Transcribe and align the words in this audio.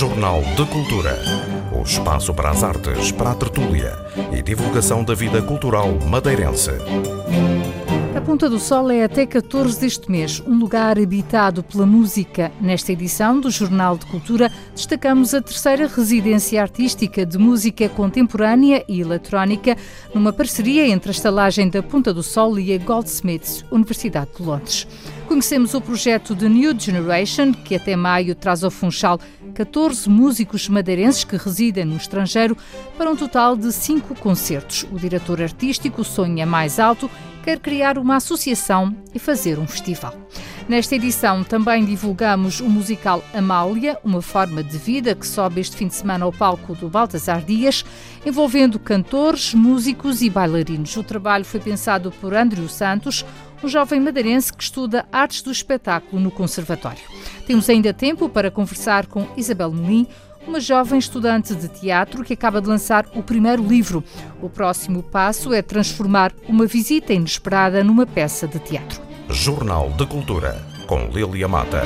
Jornal 0.00 0.40
de 0.56 0.64
Cultura. 0.64 1.14
O 1.78 1.82
espaço 1.82 2.32
para 2.32 2.48
as 2.48 2.64
artes, 2.64 3.12
para 3.12 3.32
a 3.32 3.34
tertúlia 3.34 3.92
e 4.32 4.40
divulgação 4.40 5.04
da 5.04 5.14
vida 5.14 5.42
cultural 5.42 5.92
madeirense. 6.08 6.70
A 8.16 8.20
Ponta 8.22 8.48
do 8.48 8.58
Sol 8.58 8.90
é 8.90 9.04
até 9.04 9.26
14 9.26 9.78
deste 9.78 10.10
mês, 10.10 10.42
um 10.46 10.58
lugar 10.58 10.98
habitado 10.98 11.62
pela 11.62 11.84
música. 11.84 12.50
Nesta 12.62 12.92
edição 12.92 13.38
do 13.38 13.50
Jornal 13.50 13.98
de 13.98 14.06
Cultura, 14.06 14.50
destacamos 14.74 15.34
a 15.34 15.42
terceira 15.42 15.86
residência 15.86 16.62
artística 16.62 17.26
de 17.26 17.36
música 17.36 17.86
contemporânea 17.90 18.82
e 18.88 19.02
eletrónica, 19.02 19.76
numa 20.14 20.32
parceria 20.32 20.88
entre 20.88 21.10
a 21.10 21.12
estalagem 21.12 21.68
da 21.68 21.82
Ponta 21.82 22.14
do 22.14 22.22
Sol 22.22 22.58
e 22.58 22.72
a 22.72 22.78
Goldsmiths, 22.78 23.66
Universidade 23.70 24.30
de 24.34 24.42
Londres. 24.42 24.88
Conhecemos 25.30 25.74
o 25.74 25.80
projeto 25.80 26.34
The 26.34 26.48
New 26.48 26.76
Generation, 26.76 27.52
que 27.52 27.76
até 27.76 27.94
maio 27.94 28.34
traz 28.34 28.64
ao 28.64 28.70
Funchal 28.70 29.20
14 29.54 30.10
músicos 30.10 30.68
madeirenses 30.68 31.22
que 31.22 31.36
residem 31.36 31.84
no 31.84 31.96
estrangeiro 31.96 32.56
para 32.98 33.08
um 33.08 33.14
total 33.14 33.56
de 33.56 33.72
cinco 33.72 34.12
concertos. 34.16 34.84
O 34.90 34.98
diretor 34.98 35.40
artístico 35.40 36.02
sonha 36.02 36.44
mais 36.44 36.80
alto, 36.80 37.08
quer 37.44 37.60
criar 37.60 37.96
uma 37.96 38.16
associação 38.16 38.92
e 39.14 39.20
fazer 39.20 39.56
um 39.56 39.68
festival. 39.68 40.14
Nesta 40.68 40.94
edição 40.94 41.42
também 41.42 41.84
divulgamos 41.84 42.60
o 42.60 42.68
musical 42.68 43.24
Amália, 43.32 43.98
uma 44.04 44.22
forma 44.22 44.62
de 44.62 44.78
vida 44.78 45.14
que 45.14 45.26
sobe 45.26 45.60
este 45.60 45.76
fim 45.76 45.88
de 45.88 45.94
semana 45.94 46.24
ao 46.24 46.32
palco 46.32 46.74
do 46.74 46.88
Baltasar 46.88 47.42
Dias, 47.42 47.84
envolvendo 48.24 48.78
cantores, 48.78 49.54
músicos 49.54 50.22
e 50.22 50.30
bailarinos. 50.30 50.96
O 50.96 51.02
trabalho 51.02 51.44
foi 51.44 51.60
pensado 51.60 52.12
por 52.20 52.34
Andrew 52.34 52.68
Santos, 52.68 53.24
um 53.62 53.68
jovem 53.68 54.00
madeirense 54.00 54.52
que 54.52 54.62
estuda 54.62 55.06
artes 55.12 55.42
do 55.42 55.50
espetáculo 55.50 56.20
no 56.20 56.30
Conservatório. 56.30 57.02
Temos 57.46 57.68
ainda 57.68 57.92
tempo 57.92 58.28
para 58.28 58.50
conversar 58.50 59.06
com 59.06 59.26
Isabel 59.36 59.72
Melim, 59.72 60.06
uma 60.46 60.60
jovem 60.60 60.98
estudante 60.98 61.54
de 61.54 61.68
teatro 61.68 62.24
que 62.24 62.32
acaba 62.32 62.60
de 62.60 62.68
lançar 62.68 63.06
o 63.14 63.22
primeiro 63.22 63.62
livro. 63.62 64.02
O 64.40 64.48
próximo 64.48 65.02
passo 65.02 65.52
é 65.52 65.62
transformar 65.62 66.32
uma 66.48 66.66
visita 66.66 67.12
inesperada 67.12 67.84
numa 67.84 68.06
peça 68.06 68.48
de 68.48 68.58
teatro. 68.58 69.00
Jornal 69.28 69.90
de 69.90 70.06
Cultura, 70.06 70.60
com 70.86 71.06
Lilia 71.08 71.46
Mata. 71.46 71.82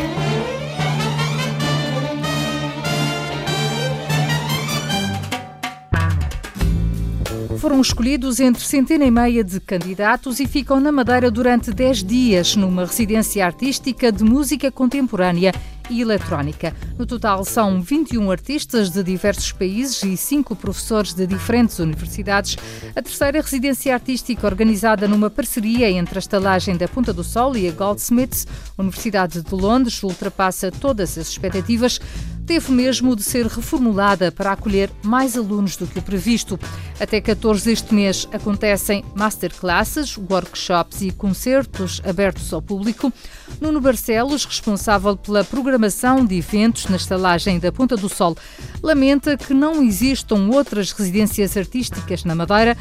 Foram 7.65 7.81
escolhidos 7.81 8.41
entre 8.41 8.63
centena 8.63 9.07
e 9.07 9.11
meia 9.11 9.43
de 9.43 9.59
candidatos 9.59 10.39
e 10.39 10.47
ficam 10.47 10.79
na 10.79 10.93
Madeira 10.93 11.31
durante 11.31 11.73
10 11.73 12.05
dias 12.05 12.57
numa 12.57 12.85
residência 12.85 13.43
artística 13.43 14.13
de 14.13 14.23
música 14.23 14.71
contemporânea 14.71 15.51
e 15.89 16.03
eletrónica. 16.03 16.77
No 16.99 17.07
total, 17.07 17.43
são 17.43 17.81
21 17.81 18.31
artistas 18.31 18.91
de 18.91 19.03
diversos 19.03 19.51
países 19.53 20.03
e 20.03 20.15
5 20.15 20.55
professores 20.55 21.15
de 21.15 21.27
diferentes 21.27 21.79
universidades. 21.79 22.59
A 22.95 23.01
terceira 23.01 23.41
residência 23.41 23.95
artística, 23.95 24.47
organizada 24.47 25.09
numa 25.09 25.31
parceria 25.31 25.91
entre 25.91 26.19
a 26.19 26.21
estalagem 26.21 26.77
da 26.77 26.87
Ponta 26.87 27.15
do 27.15 27.25
Sol 27.25 27.57
e 27.57 27.67
a 27.67 27.73
Goldsmiths, 27.73 28.47
Universidade 28.77 29.41
de 29.41 29.55
Londres, 29.55 30.03
ultrapassa 30.03 30.71
todas 30.71 31.17
as 31.17 31.29
expectativas 31.29 31.99
teve 32.47 32.71
mesmo 32.73 33.17
de 33.17 33.23
ser 33.23 33.47
reformulada 33.47 34.31
para 34.31 34.53
acolher 34.53 34.91
mais 35.03 35.37
alunos 35.37 35.77
do 35.77 35.87
que 35.87 35.99
o 35.99 36.03
previsto. 36.03 36.59
Até 37.01 37.21
14 37.21 37.65
deste 37.65 37.95
mês 37.95 38.29
acontecem 38.33 39.05
masterclasses, 39.15 40.17
workshops 40.17 41.03
e 41.03 41.11
concertos 41.11 42.01
abertos 42.05 42.53
ao 42.53 42.61
público. 42.61 43.13
Nuno 43.61 43.81
Barcelos, 43.81 44.45
responsável 44.45 45.17
pela 45.17 45.45
programação 45.45 46.25
de 46.25 46.37
eventos 46.37 46.87
na 46.87 46.97
estalagem 46.97 47.59
da 47.59 47.73
Ponta 47.73 47.97
do 47.97 48.09
Sol, 48.09 48.37
lamenta 48.83 49.37
que 49.37 49.55
não 49.55 49.83
existam 49.83 50.49
outras 50.53 50.93
residências 50.93 51.57
artísticas 51.57 52.25
na 52.25 52.35
Madeira 52.35 52.77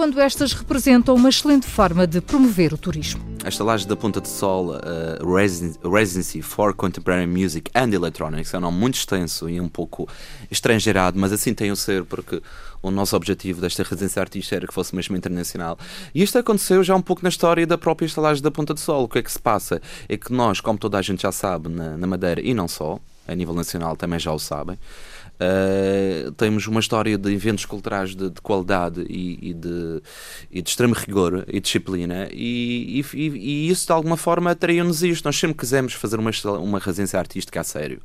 quando 0.00 0.18
estas 0.18 0.54
representam 0.54 1.14
uma 1.14 1.28
excelente 1.28 1.66
forma 1.66 2.06
de 2.06 2.22
promover 2.22 2.72
o 2.72 2.78
turismo. 2.78 3.22
A 3.44 3.50
estalagem 3.50 3.86
da 3.86 3.94
Ponta 3.94 4.18
do 4.18 4.28
Sol, 4.28 4.70
uh, 4.70 5.90
Residency 5.92 6.40
for 6.40 6.72
Contemporary 6.72 7.26
Music 7.26 7.70
and 7.74 7.92
Electronics, 7.92 8.54
é 8.54 8.56
um 8.56 8.62
nome 8.62 8.78
muito 8.78 8.94
extenso 8.94 9.46
e 9.46 9.60
um 9.60 9.68
pouco 9.68 10.08
estrangeirado, 10.50 11.20
mas 11.20 11.34
assim 11.34 11.52
tem 11.52 11.70
o 11.70 11.76
ser 11.76 12.02
porque 12.06 12.40
o 12.82 12.90
nosso 12.90 13.14
objetivo 13.14 13.60
desta 13.60 13.82
residência 13.82 14.22
artística 14.22 14.56
era 14.56 14.66
que 14.66 14.72
fosse 14.72 14.96
mesmo 14.96 15.14
internacional. 15.18 15.78
E 16.14 16.22
isto 16.22 16.38
aconteceu 16.38 16.82
já 16.82 16.96
um 16.96 17.02
pouco 17.02 17.22
na 17.22 17.28
história 17.28 17.66
da 17.66 17.76
própria 17.76 18.06
estalagem 18.06 18.42
da 18.42 18.50
Ponta 18.50 18.72
do 18.72 18.80
Sol. 18.80 19.04
O 19.04 19.08
que 19.08 19.18
é 19.18 19.22
que 19.22 19.30
se 19.30 19.38
passa? 19.38 19.82
É 20.08 20.16
que 20.16 20.32
nós, 20.32 20.62
como 20.62 20.78
toda 20.78 20.96
a 20.96 21.02
gente 21.02 21.20
já 21.20 21.30
sabe, 21.30 21.68
na, 21.68 21.98
na 21.98 22.06
Madeira 22.06 22.40
e 22.40 22.54
não 22.54 22.66
só, 22.66 22.98
a 23.28 23.34
nível 23.34 23.54
nacional 23.54 23.96
também 23.96 24.18
já 24.18 24.32
o 24.32 24.38
sabem, 24.38 24.78
Uh, 25.40 26.30
temos 26.32 26.66
uma 26.66 26.80
história 26.80 27.16
de 27.16 27.32
eventos 27.32 27.64
culturais 27.64 28.14
de, 28.14 28.28
de 28.28 28.40
qualidade 28.42 29.06
e, 29.08 29.50
e, 29.50 29.54
de, 29.54 30.02
e, 30.50 30.60
de, 30.60 30.68
extremo 30.68 30.94
rigor 30.94 31.44
e 31.48 31.58
disciplina, 31.60 32.28
e, 32.30 33.02
e, 33.14 33.70
isso 33.70 33.86
de 33.86 33.92
alguma 33.92 34.18
forma 34.18 34.50
atraiu-nos 34.50 35.02
isto. 35.02 35.24
Nós 35.24 35.38
sempre 35.38 35.56
quisemos 35.56 35.94
fazer 35.94 36.18
uma, 36.18 36.30
uma 36.58 36.78
residência 36.78 37.18
artística 37.18 37.58
a 37.58 37.64
sério. 37.64 38.02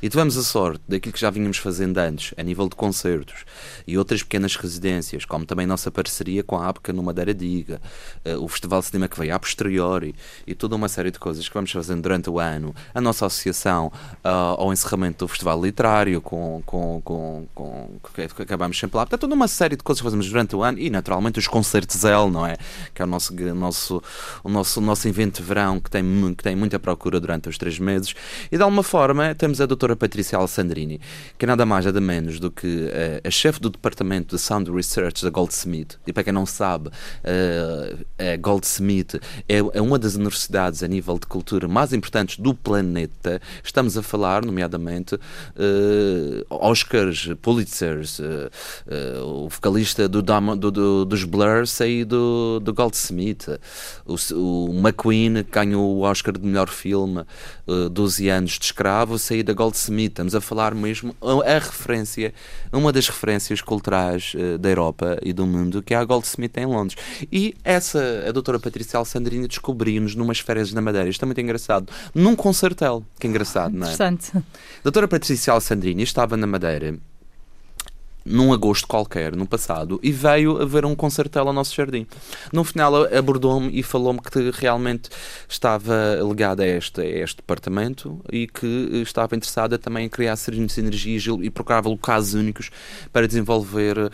E 0.00 0.08
tivemos 0.08 0.36
a 0.36 0.44
sorte 0.44 0.80
daquilo 0.86 1.12
que 1.12 1.20
já 1.20 1.28
vínhamos 1.28 1.56
fazendo 1.56 1.98
antes, 1.98 2.32
a 2.36 2.42
nível 2.42 2.68
de 2.68 2.76
concertos 2.76 3.44
e 3.84 3.98
outras 3.98 4.22
pequenas 4.22 4.54
residências, 4.54 5.24
como 5.24 5.44
também 5.44 5.66
nossa 5.66 5.90
parceria 5.90 6.44
com 6.44 6.56
a 6.56 6.68
APCA 6.68 6.92
no 6.92 7.02
Madeira 7.02 7.34
Diga, 7.34 7.80
uh, 8.24 8.42
o 8.42 8.46
Festival 8.46 8.78
de 8.78 8.86
Cinema 8.86 9.08
que 9.08 9.18
veio 9.18 9.34
a 9.34 9.38
posteriori 9.40 10.14
e 10.46 10.54
toda 10.54 10.76
uma 10.76 10.88
série 10.88 11.10
de 11.10 11.18
coisas 11.18 11.48
que 11.48 11.54
vamos 11.54 11.72
fazendo 11.72 12.02
durante 12.02 12.30
o 12.30 12.38
ano, 12.38 12.72
a 12.94 13.00
nossa 13.00 13.26
associação 13.26 13.92
uh, 14.24 14.28
ao 14.56 14.72
encerramento 14.72 15.24
do 15.24 15.28
Festival 15.28 15.60
Literário, 15.60 16.20
com, 16.20 16.62
com, 16.68 17.00
com, 17.02 17.46
com 17.54 17.88
que 18.02 18.42
acabamos 18.42 18.78
sempre 18.78 18.98
lá. 18.98 19.06
Portanto, 19.06 19.22
toda 19.22 19.34
uma 19.34 19.48
série 19.48 19.74
de 19.74 19.82
coisas 19.82 20.02
que 20.02 20.04
fazemos 20.04 20.28
durante 20.28 20.54
o 20.54 20.62
ano 20.62 20.78
e, 20.78 20.90
naturalmente, 20.90 21.38
os 21.38 21.48
concertos 21.48 22.04
L, 22.04 22.30
não 22.30 22.44
é? 22.44 22.58
Que 22.92 23.00
é 23.00 23.06
o 23.06 23.08
nosso, 23.08 23.32
nosso, 23.34 24.02
o 24.44 24.50
nosso, 24.50 24.78
o 24.78 24.82
nosso 24.82 25.08
evento 25.08 25.40
de 25.40 25.48
verão 25.48 25.80
que 25.80 25.90
tem, 25.90 26.04
que 26.36 26.42
tem 26.42 26.54
muita 26.54 26.78
procura 26.78 27.18
durante 27.18 27.48
os 27.48 27.56
três 27.56 27.78
meses. 27.78 28.14
E, 28.52 28.58
de 28.58 28.62
alguma 28.62 28.82
forma, 28.82 29.34
temos 29.34 29.62
a 29.62 29.66
doutora 29.66 29.96
Patrícia 29.96 30.36
Alessandrini, 30.36 31.00
que 31.38 31.46
é 31.46 31.48
nada 31.48 31.64
mais 31.64 31.86
nada 31.86 32.02
menos 32.02 32.38
do 32.38 32.50
que 32.50 32.66
uh, 32.66 33.26
a 33.26 33.30
chefe 33.30 33.58
do 33.60 33.70
departamento 33.70 34.36
de 34.36 34.42
Sound 34.42 34.70
Research 34.70 35.24
da 35.24 35.30
Goldsmith. 35.30 35.98
E 36.06 36.12
para 36.12 36.22
quem 36.22 36.34
não 36.34 36.44
sabe, 36.44 36.88
uh, 36.88 38.04
a 38.18 38.36
Goldsmith 38.36 39.14
é, 39.48 39.56
é, 39.56 39.80
uma 39.80 39.98
das 39.98 40.16
universidades 40.16 40.82
a 40.82 40.88
nível 40.88 41.18
de 41.18 41.26
cultura 41.26 41.66
mais 41.66 41.94
importantes 41.94 42.36
do 42.36 42.52
planeta. 42.52 43.40
Estamos 43.64 43.96
a 43.96 44.02
falar, 44.02 44.44
nomeadamente, 44.44 45.14
uh, 45.14 46.57
Oscars, 46.60 47.28
Pulitzers, 47.42 48.20
o 49.22 49.48
vocalista 49.48 50.08
do, 50.08 50.22
do, 50.22 50.70
do, 50.70 51.04
dos 51.04 51.24
Blur 51.24 51.66
saiu 51.66 52.06
do, 52.06 52.60
do 52.60 52.72
Goldsmith, 52.72 53.58
o, 54.06 54.16
o 54.34 54.78
McQueen 54.78 55.44
ganhou 55.50 55.96
o 55.96 56.00
Oscar 56.00 56.36
de 56.36 56.46
melhor 56.46 56.68
filme, 56.68 57.24
uh, 57.66 57.88
12 57.88 58.28
anos 58.28 58.52
de 58.52 58.64
escravo, 58.64 59.18
saiu 59.18 59.44
da 59.44 59.52
Goldsmith 59.52 59.88
Smith, 59.88 60.12
estamos 60.12 60.34
a 60.34 60.40
falar 60.40 60.74
mesmo 60.74 61.14
a, 61.20 61.56
a 61.56 61.58
referência, 61.58 62.32
uma 62.72 62.92
das 62.92 63.08
referências 63.08 63.60
culturais 63.60 64.34
da 64.60 64.68
Europa 64.68 65.18
e 65.22 65.32
do 65.32 65.46
mundo, 65.46 65.82
que 65.82 65.94
é 65.94 65.96
a 65.96 66.04
Goldsmith 66.04 66.56
em 66.56 66.66
Londres. 66.66 66.98
E 67.32 67.54
essa, 67.64 68.24
a 68.28 68.32
doutora 68.32 68.58
Patrícia 68.58 68.96
Alessandrini 68.98 69.48
descobriu-nos 69.48 70.14
numas 70.14 70.38
férias 70.38 70.72
na 70.72 70.80
Madeira. 70.80 71.08
Isto 71.08 71.24
é 71.24 71.26
muito 71.26 71.40
engraçado. 71.40 71.90
Num 72.14 72.36
concertel. 72.36 73.04
Que 73.18 73.26
engraçado, 73.26 73.72
não 73.72 73.86
é? 73.86 73.92
Interessante. 73.92 74.36
A 74.36 74.42
doutora 74.82 75.08
Patrícia 75.08 75.52
Alessandrini 75.52 76.02
estava 76.02 76.36
na 76.36 76.46
Madeira 76.48 76.98
num 78.28 78.52
agosto 78.52 78.86
qualquer, 78.86 79.34
no 79.34 79.46
passado, 79.46 79.98
e 80.02 80.12
veio 80.12 80.60
a 80.60 80.64
ver 80.64 80.84
um 80.84 80.94
concertelo 80.94 81.48
ao 81.48 81.52
nosso 81.52 81.74
jardim. 81.74 82.06
No 82.52 82.64
final 82.64 83.04
abordou-me 83.16 83.70
e 83.78 83.82
falou-me 83.82 84.20
que 84.20 84.50
realmente 84.54 85.08
estava 85.48 86.18
ligada 86.22 86.62
a 86.62 86.66
este, 86.66 87.00
a 87.00 87.04
este 87.04 87.36
departamento 87.36 88.20
e 88.30 88.46
que 88.46 88.66
estava 89.02 89.34
interessada 89.34 89.78
também 89.78 90.06
em 90.06 90.08
criar 90.08 90.36
sinergias 90.36 91.24
e 91.42 91.50
procurava 91.50 91.88
locais 91.88 92.34
únicos 92.34 92.70
para 93.12 93.26
desenvolver 93.26 93.98
uh, 93.98 94.10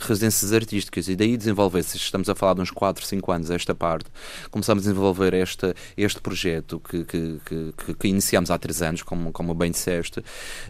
residências 0.00 0.52
artísticas. 0.52 1.08
E 1.08 1.16
daí 1.16 1.36
desenvolver-se, 1.36 1.96
estamos 1.96 2.28
a 2.28 2.34
falar 2.34 2.54
de 2.54 2.60
uns 2.62 2.70
4, 2.70 3.04
5 3.04 3.32
anos 3.32 3.50
esta 3.50 3.74
parte, 3.74 4.10
começamos 4.50 4.82
a 4.82 4.88
desenvolver 4.88 5.34
este, 5.34 5.74
este 5.96 6.20
projeto 6.20 6.80
que, 6.80 7.04
que, 7.04 7.40
que, 7.44 7.94
que 7.94 8.08
iniciamos 8.08 8.50
há 8.50 8.58
3 8.58 8.82
anos, 8.82 9.02
como, 9.02 9.32
como 9.32 9.54
bem 9.54 9.70
disseste. 9.70 10.20
Uh, 10.20 10.24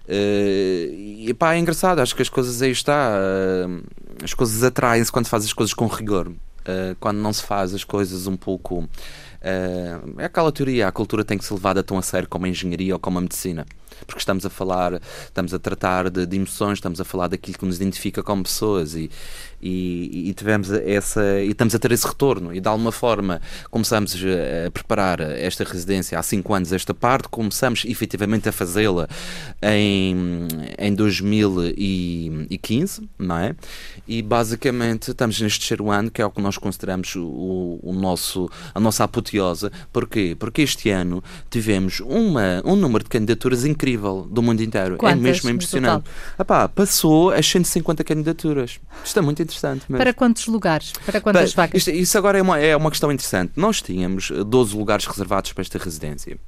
e 0.08 1.34
pá, 1.38 1.54
é 1.54 1.58
engraçado, 1.58 2.00
acho 2.00 2.14
que 2.14 2.22
as 2.22 2.28
coisas 2.28 2.41
coisas 2.42 2.62
aí 2.62 2.70
está. 2.72 3.12
Uh, 3.12 3.82
as 4.22 4.34
coisas 4.34 4.62
atraem-se 4.62 5.12
quando 5.12 5.28
faz 5.28 5.44
as 5.44 5.52
coisas 5.52 5.72
com 5.72 5.86
rigor. 5.86 6.28
Uh, 6.28 6.96
quando 6.98 7.18
não 7.18 7.32
se 7.32 7.42
faz 7.42 7.72
as 7.72 7.84
coisas 7.84 8.26
um 8.26 8.36
pouco. 8.36 8.80
Uh, 8.80 10.20
é 10.20 10.24
aquela 10.24 10.52
teoria, 10.52 10.88
a 10.88 10.92
cultura 10.92 11.24
tem 11.24 11.38
que 11.38 11.44
ser 11.44 11.54
levada 11.54 11.82
tão 11.82 11.98
a 11.98 12.02
sério 12.02 12.28
como 12.28 12.46
a 12.46 12.48
engenharia 12.48 12.94
ou 12.94 12.98
como 12.98 13.18
a 13.18 13.20
medicina. 13.20 13.64
Porque 14.04 14.20
estamos 14.20 14.46
a 14.46 14.50
falar, 14.50 15.00
estamos 15.24 15.52
a 15.54 15.58
tratar 15.58 16.10
de, 16.10 16.26
de 16.26 16.36
emoções, 16.36 16.78
estamos 16.78 17.00
a 17.00 17.04
falar 17.04 17.28
daquilo 17.28 17.58
que 17.58 17.64
nos 17.64 17.76
identifica 17.76 18.22
como 18.22 18.42
pessoas 18.42 18.94
e, 18.94 19.10
e, 19.62 20.30
e, 20.30 20.34
tivemos 20.34 20.70
essa 20.70 21.40
e 21.40 21.50
estamos 21.50 21.74
a 21.74 21.78
ter 21.78 21.92
esse 21.92 22.06
retorno. 22.06 22.54
E 22.54 22.60
de 22.60 22.68
alguma 22.68 22.90
forma 22.90 23.40
começamos 23.70 24.14
a 24.14 24.70
preparar 24.70 25.20
esta 25.20 25.64
residência 25.64 26.18
há 26.18 26.22
cinco 26.22 26.54
anos 26.54 26.72
esta 26.72 26.92
parte 26.92 27.28
começamos 27.28 27.84
efetivamente 27.84 28.48
a 28.48 28.52
fazê-la 28.52 29.08
em, 29.62 30.48
em 30.78 30.94
2015 30.94 33.08
não 33.18 33.38
é? 33.38 33.54
E 34.06 34.22
basicamente 34.22 35.10
estamos 35.10 35.40
neste 35.40 35.60
terceiro 35.60 35.90
ano 35.90 36.10
que 36.10 36.20
é 36.20 36.26
o 36.26 36.30
que 36.30 36.40
nós 36.40 36.58
consideramos 36.58 37.14
o, 37.14 37.78
o 37.82 37.92
nosso 37.92 38.50
a 38.74 38.80
nossa 38.80 39.04
apoteose. 39.04 39.70
Porquê? 39.92 40.36
Porque 40.38 40.62
este 40.62 40.90
ano 40.90 41.22
tivemos 41.50 42.00
uma 42.00 42.62
um 42.64 42.74
número 42.74 43.04
de 43.04 43.10
candidaturas 43.10 43.64
incrível 43.64 43.91
do 43.96 44.42
mundo 44.42 44.62
inteiro 44.62 44.94
é 44.94 44.98
Quantas, 44.98 45.18
é 45.18 45.22
mesmo 45.22 45.50
impressionante 45.50 46.04
Epá, 46.38 46.68
passou 46.68 47.30
as 47.30 47.46
150 47.46 48.04
candidaturas 48.04 48.80
isto 49.04 49.18
é 49.18 49.22
muito 49.22 49.42
interessante. 49.42 49.84
Mas... 49.88 49.98
Para 49.98 50.12
quantos 50.12 50.46
lugares? 50.46 50.92
Para 51.04 51.20
quantas 51.20 51.54
para, 51.54 51.64
vacas? 51.64 51.78
Isto, 51.78 51.90
isso 51.90 52.18
agora 52.18 52.38
é 52.38 52.42
uma, 52.42 52.58
é 52.58 52.76
uma 52.76 52.90
questão 52.90 53.10
interessante. 53.10 53.52
Nós 53.56 53.80
tínhamos 53.82 54.30
12 54.30 54.76
lugares 54.76 55.06
reservados 55.06 55.52
para 55.52 55.62
esta 55.62 55.78
residência. 55.78 56.38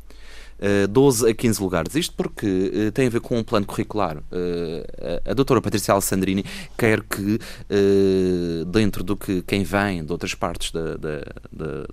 12 0.89 1.27
eh, 1.27 1.31
a 1.31 1.35
15 1.35 1.63
lugares. 1.63 1.95
Isto 1.95 2.15
porque 2.17 2.47
uh, 2.47 2.93
tem 2.93 3.07
a 3.07 3.11
ver 3.11 3.21
com 3.21 3.39
um 3.39 3.45
plano 3.45 3.67
curricular. 3.67 4.17
Uh, 4.17 5.23
a, 5.27 5.31
a 5.31 5.35
doutora 5.35 5.61
Patrícia 5.61 5.93
Alessandrini 5.93 6.45
quer 6.77 7.03
que, 7.03 7.39
dentro 8.67 9.03
do 9.03 9.17
que 9.17 9.43
quem 9.43 9.63
vem 9.63 10.05
de 10.05 10.13
outras 10.13 10.35
partes 10.35 10.71
da, 10.71 10.97
da, 10.97 11.19
da, 11.53 11.87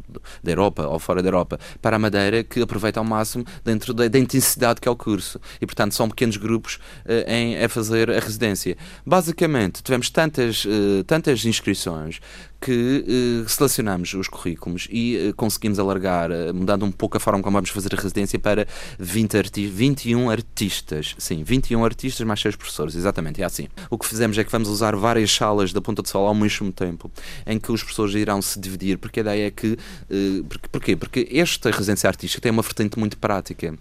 da, 0.44 0.52
Europa 0.52 0.88
ou 0.88 1.00
fora 1.00 1.22
da 1.22 1.28
Europa 1.28 1.60
para 1.82 1.96
a 1.96 2.00
Madeira, 2.00 2.44
que 2.44 2.62
aproveite 2.62 2.98
ao 2.98 3.06
máximo 3.06 3.46
dentro 3.64 3.94
da, 3.94 4.08
da 4.08 4.20
intensidade 4.20 4.80
que 4.80 4.88
é 4.88 4.92
o 4.92 4.96
curso. 4.96 5.40
E, 5.60 5.66
portanto, 5.66 5.94
são 5.94 6.08
pequenos 6.10 6.38
grupos 6.38 6.80
em, 7.28 7.64
a 7.64 7.70
fazer 7.70 8.10
a 8.10 8.20
residência. 8.20 8.78
Basicamente, 9.06 9.82
tivemos 9.82 10.10
tantas, 10.10 10.66
tantas 11.08 11.46
inscrições 11.46 12.20
que 12.62 13.44
uh, 13.44 13.50
selecionamos 13.50 14.14
os 14.14 14.28
currículos 14.28 14.88
e 14.92 15.30
uh, 15.30 15.36
conseguimos 15.36 15.80
alargar, 15.80 16.30
uh, 16.30 16.54
mudando 16.54 16.86
um 16.86 16.92
pouco 16.92 17.18
a 17.18 17.20
forma 17.20 17.42
como 17.42 17.56
vamos 17.56 17.72
fazer 17.72 17.90
a 17.94 18.00
residência, 18.00 18.38
para 18.38 18.68
20 19.00 19.38
arti 19.38 19.68
21 19.68 20.30
artistas. 20.30 21.16
Sim, 21.18 21.44
21 21.44 21.84
artistas 21.84 22.26
mais 22.26 22.40
6 22.40 22.56
professores, 22.56 22.96
exatamente, 22.96 23.42
é 23.42 23.46
assim. 23.46 23.68
O 23.90 23.98
que 23.98 24.08
fizemos 24.08 24.38
é 24.38 24.44
que 24.44 24.52
vamos 24.52 24.70
usar 24.70 24.96
várias 24.96 25.32
salas 25.32 25.74
da 25.74 25.82
Ponta 25.82 26.04
de 26.04 26.10
Sol 26.10 26.28
ao 26.28 26.36
mesmo 26.36 26.72
tempo, 26.72 27.12
em 27.48 27.60
que 27.60 27.72
os 27.72 27.82
professores 27.82 28.14
irão 28.14 28.40
se 28.42 28.60
dividir, 28.60 29.00
porque 29.00 29.22
a 29.22 29.24
ideia 29.24 29.48
é 29.48 29.52
que. 29.52 29.78
Porque, 30.48 30.70
porquê? 30.70 30.96
Porque 30.96 31.28
esta 31.32 31.72
residência 31.72 32.08
artística 32.08 32.42
tem 32.42 32.52
uma 32.52 32.62
vertente 32.62 33.00
muito 33.00 33.18
prática. 33.18 33.74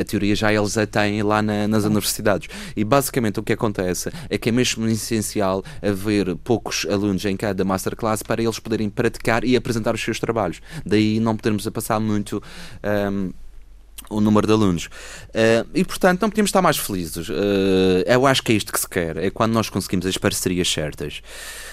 a 0.00 0.04
teoria 0.04 0.34
já 0.34 0.52
eles 0.52 0.78
a 0.78 0.86
têm 0.86 1.22
lá 1.22 1.42
na, 1.42 1.68
nas 1.68 1.84
universidades. 1.84 2.48
E 2.74 2.84
basicamente 2.84 3.38
o 3.38 3.42
que 3.42 3.52
acontece 3.52 4.10
é 4.30 4.38
que 4.38 4.48
é 4.48 4.52
mesmo 4.52 4.86
essencial 4.88 5.62
haver 5.82 6.34
poucos 6.36 6.86
alunos 6.88 7.24
em 7.24 7.36
cada 7.36 7.64
master 7.64 7.97
classe 7.98 8.24
para 8.24 8.42
eles 8.42 8.58
poderem 8.58 8.88
praticar 8.88 9.44
e 9.44 9.56
apresentar 9.56 9.94
os 9.94 10.00
seus 10.00 10.18
trabalhos. 10.18 10.60
Daí 10.86 11.20
não 11.20 11.36
podermos 11.36 11.66
a 11.66 11.70
passar 11.70 12.00
muito. 12.00 12.42
Um, 13.12 13.32
o 14.08 14.20
número 14.20 14.46
de 14.46 14.52
alunos. 14.52 14.86
Uh, 14.86 15.68
e, 15.74 15.84
portanto, 15.84 16.22
não 16.22 16.30
podíamos 16.30 16.48
estar 16.48 16.62
mais 16.62 16.78
felizes. 16.78 17.28
Uh, 17.28 18.04
eu 18.06 18.26
acho 18.26 18.42
que 18.42 18.52
é 18.52 18.54
isto 18.54 18.72
que 18.72 18.80
se 18.80 18.88
quer, 18.88 19.16
é 19.16 19.28
quando 19.28 19.52
nós 19.52 19.68
conseguimos 19.68 20.06
as 20.06 20.16
parcerias 20.16 20.68
certas. 20.68 21.20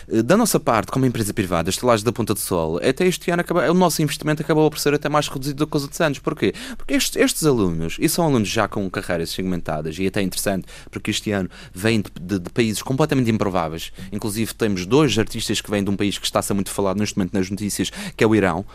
Uh, 0.07 0.23
da 0.23 0.37
nossa 0.37 0.59
parte, 0.59 0.91
como 0.91 1.05
empresa 1.05 1.33
privada, 1.33 1.69
estelagens 1.69 2.03
da 2.03 2.11
Ponta 2.11 2.33
do 2.33 2.39
Sol, 2.39 2.77
até 2.77 3.05
este 3.05 3.31
ano 3.31 3.41
acaba, 3.41 3.69
o 3.69 3.73
nosso 3.73 4.01
investimento 4.01 4.41
acabou 4.41 4.69
por 4.69 4.79
ser 4.79 4.93
até 4.93 5.09
mais 5.09 5.27
reduzido 5.27 5.65
do 5.65 5.67
que 5.67 5.77
os 5.77 5.83
outros 5.83 6.01
anos. 6.01 6.19
Porquê? 6.19 6.53
Porque 6.77 6.93
estes, 6.93 7.15
estes 7.15 7.45
alunos, 7.45 7.97
e 7.99 8.07
são 8.09 8.25
alunos 8.25 8.47
já 8.47 8.67
com 8.67 8.89
carreiras 8.89 9.29
segmentadas, 9.29 9.97
e 9.97 10.07
até 10.07 10.21
é 10.21 10.23
interessante, 10.23 10.67
porque 10.89 11.11
este 11.11 11.31
ano 11.31 11.49
vêm 11.73 12.01
de, 12.01 12.11
de, 12.19 12.39
de, 12.39 12.49
países 12.49 12.81
completamente 12.81 13.29
improváveis. 13.29 13.91
Inclusive, 14.11 14.53
temos 14.53 14.85
dois 14.85 15.17
artistas 15.17 15.61
que 15.61 15.69
vêm 15.69 15.83
de 15.83 15.89
um 15.89 15.95
país 15.95 16.17
que 16.17 16.25
está-se 16.25 16.53
muito 16.53 16.71
falado 16.71 16.97
neste 16.97 17.17
momento 17.17 17.33
nas 17.33 17.49
notícias, 17.49 17.91
que 18.15 18.23
é 18.23 18.27
o 18.27 18.35
Irão 18.35 18.65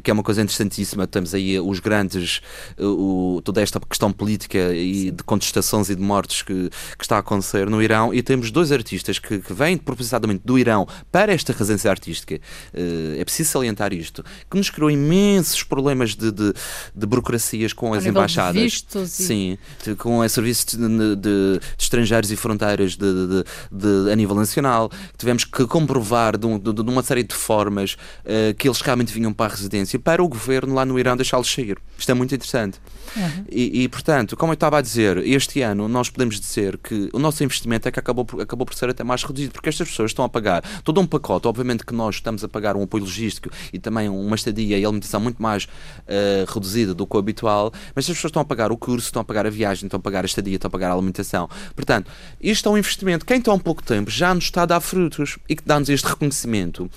que 0.00 0.10
é 0.10 0.14
uma 0.14 0.22
coisa 0.22 0.42
interessantíssima. 0.42 1.06
Temos 1.06 1.34
aí 1.34 1.58
os 1.60 1.80
grandes, 1.80 2.40
o, 2.78 3.40
toda 3.44 3.60
esta 3.60 3.78
questão 3.80 4.12
política 4.12 4.72
e 4.74 5.10
de 5.10 5.22
contestações 5.22 5.90
e 5.90 5.94
de 5.94 6.02
mortes 6.02 6.42
que, 6.42 6.70
que 6.96 7.04
está 7.04 7.16
a 7.16 7.18
acontecer 7.20 7.68
no 7.68 7.82
Irão. 7.82 8.14
E 8.14 8.22
temos 8.22 8.50
dois 8.50 8.72
artistas 8.72 9.18
que, 9.18 9.38
que 9.38 9.52
vêm 9.52 9.76
propositadamente 9.76 10.42
do 10.44 10.58
Irão 10.58 10.86
para 11.10 11.32
esta 11.32 11.52
residência 11.52 11.90
artística. 11.90 12.36
Uh, 12.72 13.20
é 13.20 13.24
preciso 13.24 13.50
salientar 13.50 13.92
isto, 13.92 14.24
que 14.50 14.56
nos 14.56 14.70
criou 14.70 14.90
imensos 14.90 15.62
problemas 15.62 16.14
de, 16.14 16.30
de, 16.30 16.52
de 16.94 17.06
burocracias 17.06 17.72
com 17.72 17.92
as 17.92 18.06
embaixadas. 18.06 18.54
De 18.54 18.62
vistos 18.62 19.10
Sim, 19.10 19.58
de, 19.84 19.94
com 19.94 20.18
o 20.18 20.28
serviço 20.28 20.76
de, 20.76 21.16
de, 21.16 21.60
estrangeiros 21.78 22.30
e 22.30 22.36
fronteiras 22.36 22.96
de, 22.96 24.10
a 24.10 24.16
nível 24.16 24.36
nacional. 24.36 24.90
Tivemos 25.16 25.44
que 25.44 25.66
comprovar 25.66 26.36
de, 26.36 26.46
uma 26.46 27.02
série 27.02 27.22
de 27.22 27.34
formas 27.34 27.94
uh, 28.24 28.54
que 28.56 28.68
eles 28.68 28.80
realmente 28.80 29.12
vinham 29.12 29.32
para 29.32 29.52
a 29.52 29.54
residência 29.54 29.81
para 29.98 30.22
o 30.22 30.28
governo 30.28 30.74
lá 30.74 30.84
no 30.84 30.98
Irão 30.98 31.16
deixá-los 31.16 31.52
sair. 31.52 31.78
Isto 31.98 32.10
é 32.10 32.14
muito 32.14 32.34
interessante. 32.34 32.80
Uhum. 33.16 33.44
E, 33.50 33.82
e, 33.82 33.88
portanto, 33.88 34.36
como 34.36 34.52
eu 34.52 34.54
estava 34.54 34.78
a 34.78 34.80
dizer, 34.80 35.18
este 35.18 35.60
ano 35.60 35.88
nós 35.88 36.08
podemos 36.08 36.40
dizer 36.40 36.78
que 36.78 37.10
o 37.12 37.18
nosso 37.18 37.44
investimento 37.44 37.88
é 37.88 37.90
que 37.92 38.00
acabou 38.00 38.24
por, 38.24 38.40
acabou 38.40 38.66
por 38.66 38.74
ser 38.74 38.88
até 38.88 39.04
mais 39.04 39.22
reduzido, 39.22 39.52
porque 39.52 39.68
estas 39.68 39.88
pessoas 39.88 40.10
estão 40.10 40.24
a 40.24 40.28
pagar 40.28 40.62
todo 40.82 41.00
um 41.00 41.06
pacote. 41.06 41.46
Obviamente 41.46 41.84
que 41.84 41.94
nós 41.94 42.16
estamos 42.16 42.42
a 42.42 42.48
pagar 42.48 42.76
um 42.76 42.82
apoio 42.82 43.04
logístico 43.04 43.50
e 43.72 43.78
também 43.78 44.08
uma 44.08 44.34
estadia 44.34 44.78
e 44.78 44.84
alimentação 44.84 45.20
muito 45.20 45.42
mais 45.42 45.64
uh, 45.64 46.52
reduzida 46.52 46.94
do 46.94 47.06
que 47.06 47.16
o 47.16 47.18
habitual, 47.18 47.72
mas 47.94 48.04
as 48.04 48.16
pessoas 48.16 48.30
estão 48.30 48.42
a 48.42 48.44
pagar 48.44 48.72
o 48.72 48.76
curso, 48.76 49.06
estão 49.06 49.22
a 49.22 49.24
pagar 49.24 49.46
a 49.46 49.50
viagem, 49.50 49.86
estão 49.86 49.98
a 49.98 50.02
pagar 50.02 50.24
a 50.24 50.26
estadia, 50.26 50.56
estão 50.56 50.68
a 50.68 50.70
pagar 50.70 50.90
a 50.90 50.94
alimentação. 50.94 51.48
Portanto, 51.74 52.10
isto 52.40 52.68
é 52.68 52.72
um 52.72 52.78
investimento. 52.78 53.26
Quem 53.26 53.38
está 53.38 53.50
há 53.50 53.54
um 53.54 53.58
pouco 53.58 53.82
tempo 53.82 54.10
já 54.10 54.34
nos 54.34 54.44
está 54.44 54.62
a 54.62 54.66
dar 54.66 54.80
frutos 54.80 55.38
e 55.48 55.56
que 55.56 55.62
dá-nos 55.64 55.88
este 55.88 56.06
reconhecimento. 56.06 56.90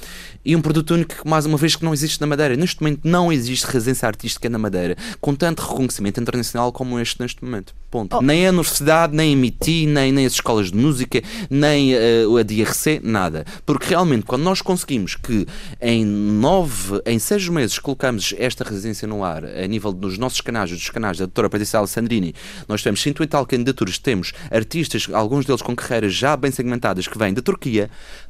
E 0.44 0.56
um 0.56 0.62
produto 0.62 0.94
único 0.94 1.16
que, 1.16 1.28
mais 1.28 1.46
uma 1.46 1.58
vez, 1.58 1.76
que 1.76 1.84
não 1.84 1.94
existe 1.94 2.22
na 2.22 2.28
Madeira. 2.28 2.56
Neste 2.56 2.75
momento 2.82 3.02
não 3.04 3.32
existe 3.32 3.66
residência 3.66 4.08
artística 4.08 4.50
na 4.50 4.58
Madeira 4.58 4.96
com 5.22 5.36
tanto 5.36 5.62
reconhecimento 5.62 6.20
internacional 6.20 6.72
como 6.72 7.00
este 7.00 7.22
neste 7.22 7.44
momento. 7.44 7.74
Ponto. 7.90 8.18
Oh. 8.18 8.22
Nem 8.22 8.46
a 8.46 8.50
universidade, 8.50 9.16
nem 9.16 9.34
a 9.34 9.38
MIT, 9.38 9.86
nem, 9.86 10.12
nem 10.12 10.26
as 10.26 10.34
escolas 10.34 10.72
de 10.72 10.78
música, 10.78 11.22
nem 11.50 11.94
uh, 11.94 12.38
a 12.38 12.44
DRC, 12.44 13.00
nada. 13.02 13.46
Porque 13.66 13.88
realmente, 13.88 14.26
quando 14.26 14.44
nós 14.44 14.62
conseguimos 14.62 15.16
que 15.16 15.48
em 15.82 16.04
nove, 16.04 17.02
em 17.06 17.18
seis 17.20 17.48
meses 17.48 17.80
colocamos 17.80 18.34
esta 18.38 18.64
residência 18.64 19.08
no 19.08 19.24
ar, 19.24 19.46
a 19.46 19.68
nível 19.68 19.94
dos 19.94 20.18
nossos 20.18 20.42
canais, 20.42 20.72
dos 20.72 20.90
canais 20.90 21.18
da 21.18 21.26
doutora 21.26 21.50
Patrícia 21.50 21.78
Alessandrini, 21.80 22.36
nós 22.68 22.84
temos 22.84 23.02
180 23.02 23.36
tal 23.36 23.46
candidaturas, 23.46 23.98
temos 23.98 24.34
artistas, 24.52 25.08
alguns 25.12 25.46
deles 25.46 25.62
com 25.62 25.76
carreiras 25.76 26.14
já 26.14 26.36
bem 26.36 26.52
segmentadas, 26.52 27.08
que 27.08 27.18
vêm 27.18 27.34
da 27.34 27.42
Turquia, 27.42 27.90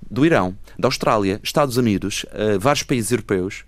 do 0.10 0.26
Irão, 0.26 0.56
da 0.78 0.88
Austrália, 0.88 1.40
Estados 1.44 1.78
Unidos, 1.78 2.26
uh, 2.26 2.60
vários 2.60 2.84
países 2.84 3.12
europeus. 3.12 3.64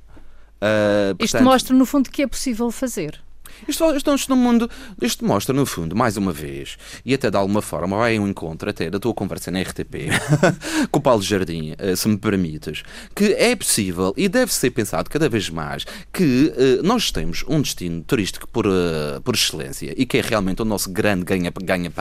Uh, 0.58 1.16
portanto, 1.16 1.24
Isto 1.26 1.44
mostra, 1.44 1.76
no 1.76 1.86
fundo, 1.86 2.10
que 2.10 2.22
é 2.22 2.28
possível 2.28 2.72
fazer. 2.72 3.22
Isto, 3.68 3.96
isto, 3.96 4.14
isto, 4.14 4.30
no 4.30 4.36
mundo, 4.36 4.70
isto 5.02 5.26
mostra, 5.26 5.54
no 5.54 5.66
fundo, 5.66 5.96
mais 5.96 6.18
uma 6.18 6.32
vez, 6.32 6.78
e 7.06 7.14
até 7.14 7.32
de 7.32 7.38
alguma 7.38 7.62
forma 7.62 7.98
vai 7.98 8.20
um 8.20 8.28
encontro 8.28 8.70
até 8.70 8.90
da 8.90 9.00
tua 9.00 9.14
conversa 9.14 9.50
na 9.50 9.62
RTP 9.62 10.10
com 10.92 11.00
o 11.00 11.02
Paulo 11.02 11.22
Jardim, 11.22 11.74
eh, 11.78 11.96
se 11.96 12.08
me 12.08 12.18
permites, 12.18 12.84
que 13.16 13.34
é 13.34 13.56
possível 13.56 14.14
e 14.18 14.28
deve 14.28 14.54
ser 14.54 14.72
pensado 14.72 15.10
cada 15.10 15.30
vez 15.30 15.50
mais 15.50 15.86
que 16.12 16.54
uh, 16.56 16.84
nós 16.84 17.12
temos 17.12 17.44
um 17.48 17.62
destino 17.62 18.04
turístico 18.04 18.48
por, 18.48 18.68
uh, 18.68 19.22
por 19.24 19.34
excelência 19.34 19.94
e 19.98 20.06
que 20.06 20.18
é 20.18 20.22
realmente 20.22 20.62
o 20.62 20.66
nosso 20.66 20.92
grande 20.92 21.24
ganha-pão, 21.24 21.66
ganha 21.66 21.92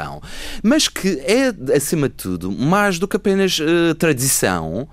mas 0.63 0.89
que 0.89 1.21
é, 1.21 1.75
acima 1.75 2.09
de 2.09 2.15
tudo, 2.17 2.51
mais 2.51 2.99
do 2.99 3.09
que 3.09 3.17
apenas 3.17 3.59
uh, 3.59 3.95
tradição 3.95 4.89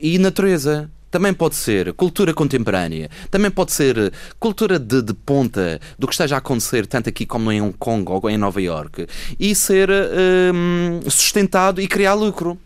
e 0.00 0.18
natureza 0.18 0.90
também 1.12 1.34
pode 1.34 1.54
ser 1.54 1.92
cultura 1.92 2.32
contemporânea, 2.32 3.10
também 3.30 3.50
pode 3.50 3.70
ser 3.70 4.12
cultura 4.40 4.78
de, 4.78 5.02
de, 5.02 5.12
ponta 5.12 5.78
do 5.98 6.08
que 6.08 6.14
esteja 6.14 6.36
a 6.36 6.38
acontecer, 6.38 6.86
tanto 6.86 7.10
aqui 7.10 7.26
como 7.26 7.52
em 7.52 7.60
Hong 7.60 7.76
Kong 7.78 8.10
ou 8.10 8.30
em 8.30 8.38
Nova 8.38 8.60
York, 8.60 9.06
e 9.38 9.54
ser 9.54 9.90
um, 9.90 11.08
sustentado 11.08 11.82
e 11.82 11.86
criar 11.86 12.14
lucro. 12.14 12.58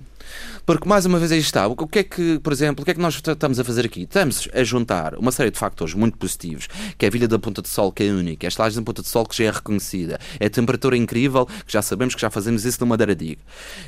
Porque, 0.66 0.88
mais 0.88 1.06
uma 1.06 1.20
vez, 1.20 1.30
aí 1.30 1.38
está. 1.38 1.68
O 1.68 1.76
que 1.86 2.00
é 2.00 2.02
que, 2.02 2.40
por 2.40 2.52
exemplo, 2.52 2.82
o 2.82 2.84
que 2.84 2.90
é 2.90 2.94
que 2.94 3.00
nós 3.00 3.14
estamos 3.14 3.60
a 3.60 3.62
fazer 3.62 3.86
aqui? 3.86 4.02
Estamos 4.02 4.48
a 4.52 4.64
juntar 4.64 5.14
uma 5.14 5.30
série 5.30 5.52
de 5.52 5.58
factores 5.60 5.94
muito 5.94 6.18
positivos, 6.18 6.66
que 6.98 7.04
é 7.04 7.08
a 7.08 7.10
Vila 7.12 7.28
da 7.28 7.38
Ponta 7.38 7.62
de 7.62 7.68
Sol, 7.68 7.92
que 7.92 8.02
é 8.02 8.10
única, 8.10 8.44
é 8.44 8.48
a 8.48 8.50
estalagem 8.50 8.80
da 8.80 8.84
Ponta 8.84 9.00
de 9.00 9.08
Sol, 9.08 9.24
que 9.24 9.36
já 9.36 9.44
é 9.44 9.50
reconhecida, 9.52 10.18
é 10.40 10.46
a 10.46 10.50
temperatura 10.50 10.96
incrível, 10.96 11.46
que 11.46 11.72
já 11.72 11.80
sabemos 11.80 12.16
que 12.16 12.20
já 12.20 12.30
fazemos 12.30 12.64
isso 12.64 12.78
no 12.80 12.86
Madeira 12.88 13.14
Diga. 13.14 13.40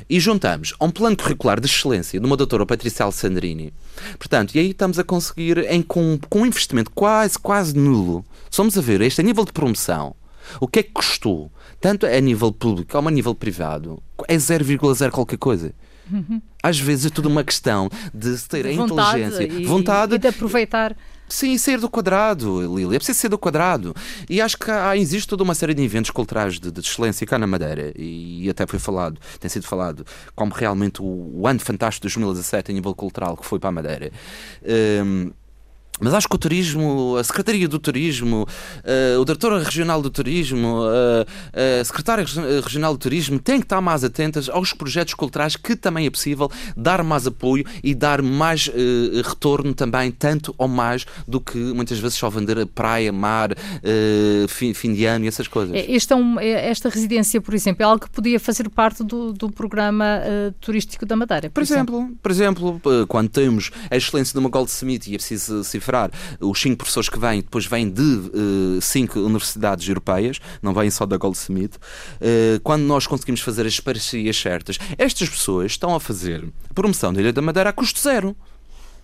E 0.09 0.21
juntamos 0.21 0.73
a 0.79 0.85
um 0.85 0.89
plano 0.89 1.17
curricular 1.17 1.59
de 1.59 1.67
excelência 1.67 2.17
de 2.17 2.25
uma 2.25 2.37
doutora 2.37 2.65
Patrícia 2.65 3.03
Alessandrini. 3.03 3.73
Portanto, 4.17 4.55
e 4.55 4.59
aí 4.59 4.69
estamos 4.69 4.97
a 4.97 5.03
conseguir, 5.03 5.57
em, 5.69 5.81
com, 5.81 6.17
com 6.29 6.43
um 6.43 6.45
investimento 6.45 6.91
quase, 6.91 7.37
quase 7.37 7.75
nulo, 7.75 8.23
somos 8.49 8.77
a 8.77 8.81
ver 8.81 9.01
este 9.01 9.19
a 9.19 9.23
nível 9.25 9.43
de 9.43 9.51
promoção, 9.51 10.15
o 10.61 10.67
que 10.67 10.79
é 10.79 10.83
que 10.83 10.91
custou, 10.91 11.51
tanto 11.81 12.05
a 12.05 12.19
nível 12.21 12.53
público 12.53 12.93
como 12.93 13.09
a 13.09 13.11
nível 13.11 13.35
privado, 13.35 14.01
é 14.29 14.37
0,0 14.37 15.11
qualquer 15.11 15.37
coisa. 15.37 15.73
Uhum. 16.09 16.41
Às 16.61 16.79
vezes 16.79 17.05
é 17.05 17.09
tudo 17.09 17.29
uma 17.29 17.43
questão 17.43 17.89
de 18.13 18.37
se 18.37 18.47
ter 18.47 18.65
a 18.65 18.71
inteligência, 18.71 19.43
e, 19.43 19.65
vontade 19.65 20.15
e 20.15 20.17
de 20.17 20.27
aproveitar 20.27 20.95
Sim, 21.29 21.55
sair 21.59 21.77
do 21.77 21.87
quadrado, 21.87 22.75
Lili. 22.75 22.95
É 22.95 22.97
preciso 22.97 23.19
sair 23.19 23.29
do 23.29 23.37
quadrado. 23.37 23.95
E 24.27 24.41
acho 24.41 24.57
que 24.57 24.69
há, 24.71 24.97
existe 24.97 25.27
toda 25.27 25.43
uma 25.43 25.53
série 25.53 25.75
de 25.75 25.83
eventos 25.83 26.09
culturais 26.09 26.59
de, 26.59 26.71
de 26.71 26.79
excelência 26.79 27.25
cá 27.25 27.37
na 27.37 27.45
Madeira. 27.45 27.93
E, 27.95 28.45
e, 28.45 28.49
até 28.49 28.65
foi 28.65 28.79
falado, 28.79 29.21
tem 29.39 29.47
sido 29.47 29.65
falado, 29.67 30.03
como 30.35 30.51
realmente 30.51 31.01
o, 31.01 31.31
o 31.35 31.47
ano 31.47 31.59
fantástico 31.59 32.07
de 32.07 32.15
2017 32.15 32.71
em 32.71 32.75
nível 32.75 32.95
cultural 32.95 33.37
que 33.37 33.45
foi 33.45 33.59
para 33.59 33.69
a 33.69 33.71
Madeira. 33.71 34.11
Um, 35.05 35.31
mas 35.99 36.13
acho 36.13 36.27
que 36.27 36.35
o 36.35 36.39
turismo, 36.39 37.15
a 37.17 37.23
Secretaria 37.23 37.67
do 37.67 37.79
Turismo, 37.79 38.47
uh, 38.47 39.19
o 39.19 39.25
Diretor 39.25 39.61
Regional 39.61 40.01
do 40.01 40.09
Turismo, 40.09 40.83
uh, 40.83 41.25
a 41.81 41.83
Secretária 41.83 42.25
Regional 42.63 42.93
do 42.93 42.99
Turismo 42.99 43.39
têm 43.39 43.59
que 43.59 43.65
estar 43.65 43.81
mais 43.81 44.03
atentas 44.03 44.49
aos 44.49 44.73
projetos 44.73 45.13
culturais 45.13 45.55
que 45.55 45.75
também 45.75 46.05
é 46.05 46.09
possível 46.09 46.49
dar 46.75 47.03
mais 47.03 47.27
apoio 47.27 47.65
e 47.83 47.93
dar 47.93 48.21
mais 48.21 48.67
uh, 48.67 49.21
retorno 49.23 49.73
também, 49.73 50.11
tanto 50.11 50.53
ou 50.57 50.67
mais 50.67 51.05
do 51.27 51.41
que 51.41 51.57
muitas 51.57 51.99
vezes 51.99 52.17
só 52.17 52.29
vender 52.29 52.59
a 52.59 52.65
praia, 52.65 53.11
mar, 53.11 53.49
fim, 54.47 54.73
fim, 54.73 54.93
de 54.93 55.05
ano 55.05 55.25
e 55.25 55.27
essas 55.27 55.47
coisas. 55.47 55.75
É, 55.75 55.91
esta, 55.93 56.15
é 56.39 56.69
esta 56.69 56.89
residência, 56.89 57.41
por 57.41 57.53
exemplo, 57.53 57.83
é 57.83 57.85
algo 57.85 58.05
que 58.05 58.09
podia 58.09 58.39
fazer 58.39 58.69
parte 58.69 59.03
do, 59.03 59.33
do 59.33 59.51
programa 59.51 60.21
turístico 60.59 61.05
da 61.05 61.15
Madeira? 61.15 61.49
Por, 61.49 61.55
por 61.55 61.63
exemplo, 61.63 61.89
exemplo, 61.97 62.17
por 62.21 62.31
exemplo, 62.31 62.81
quando 63.07 63.29
temos 63.29 63.71
a 63.89 63.95
excelência 63.95 64.33
de 64.33 64.39
uma 64.39 64.49
Goldsmith 64.49 65.07
e 65.07 65.15
é 65.15 65.17
preciso 65.17 65.63
cifrar 65.89 66.11
os 66.39 66.61
cinco 66.61 66.77
professores 66.77 67.09
que 67.09 67.19
vêm, 67.19 67.41
depois 67.41 67.65
vêm 67.65 67.89
de 67.89 68.01
uh, 68.01 68.81
cinco 68.81 69.19
universidades 69.19 69.87
europeias, 69.87 70.39
não 70.61 70.73
vêm 70.73 70.89
só 70.91 71.05
da 71.05 71.17
Goldsmith, 71.17 71.75
uh, 71.75 72.59
quando 72.63 72.83
nós 72.83 73.07
conseguimos 73.07 73.41
fazer 73.41 73.65
as 73.65 73.79
parcerias 73.79 74.37
certas, 74.37 74.77
estas 74.97 75.27
pessoas 75.27 75.71
estão 75.71 75.95
a 75.95 75.99
fazer 75.99 76.47
promoção 76.75 77.11
da 77.11 77.19
Ilha 77.19 77.33
da 77.33 77.41
Madeira 77.41 77.71
a 77.71 77.73
custo 77.73 77.99
zero. 77.99 78.35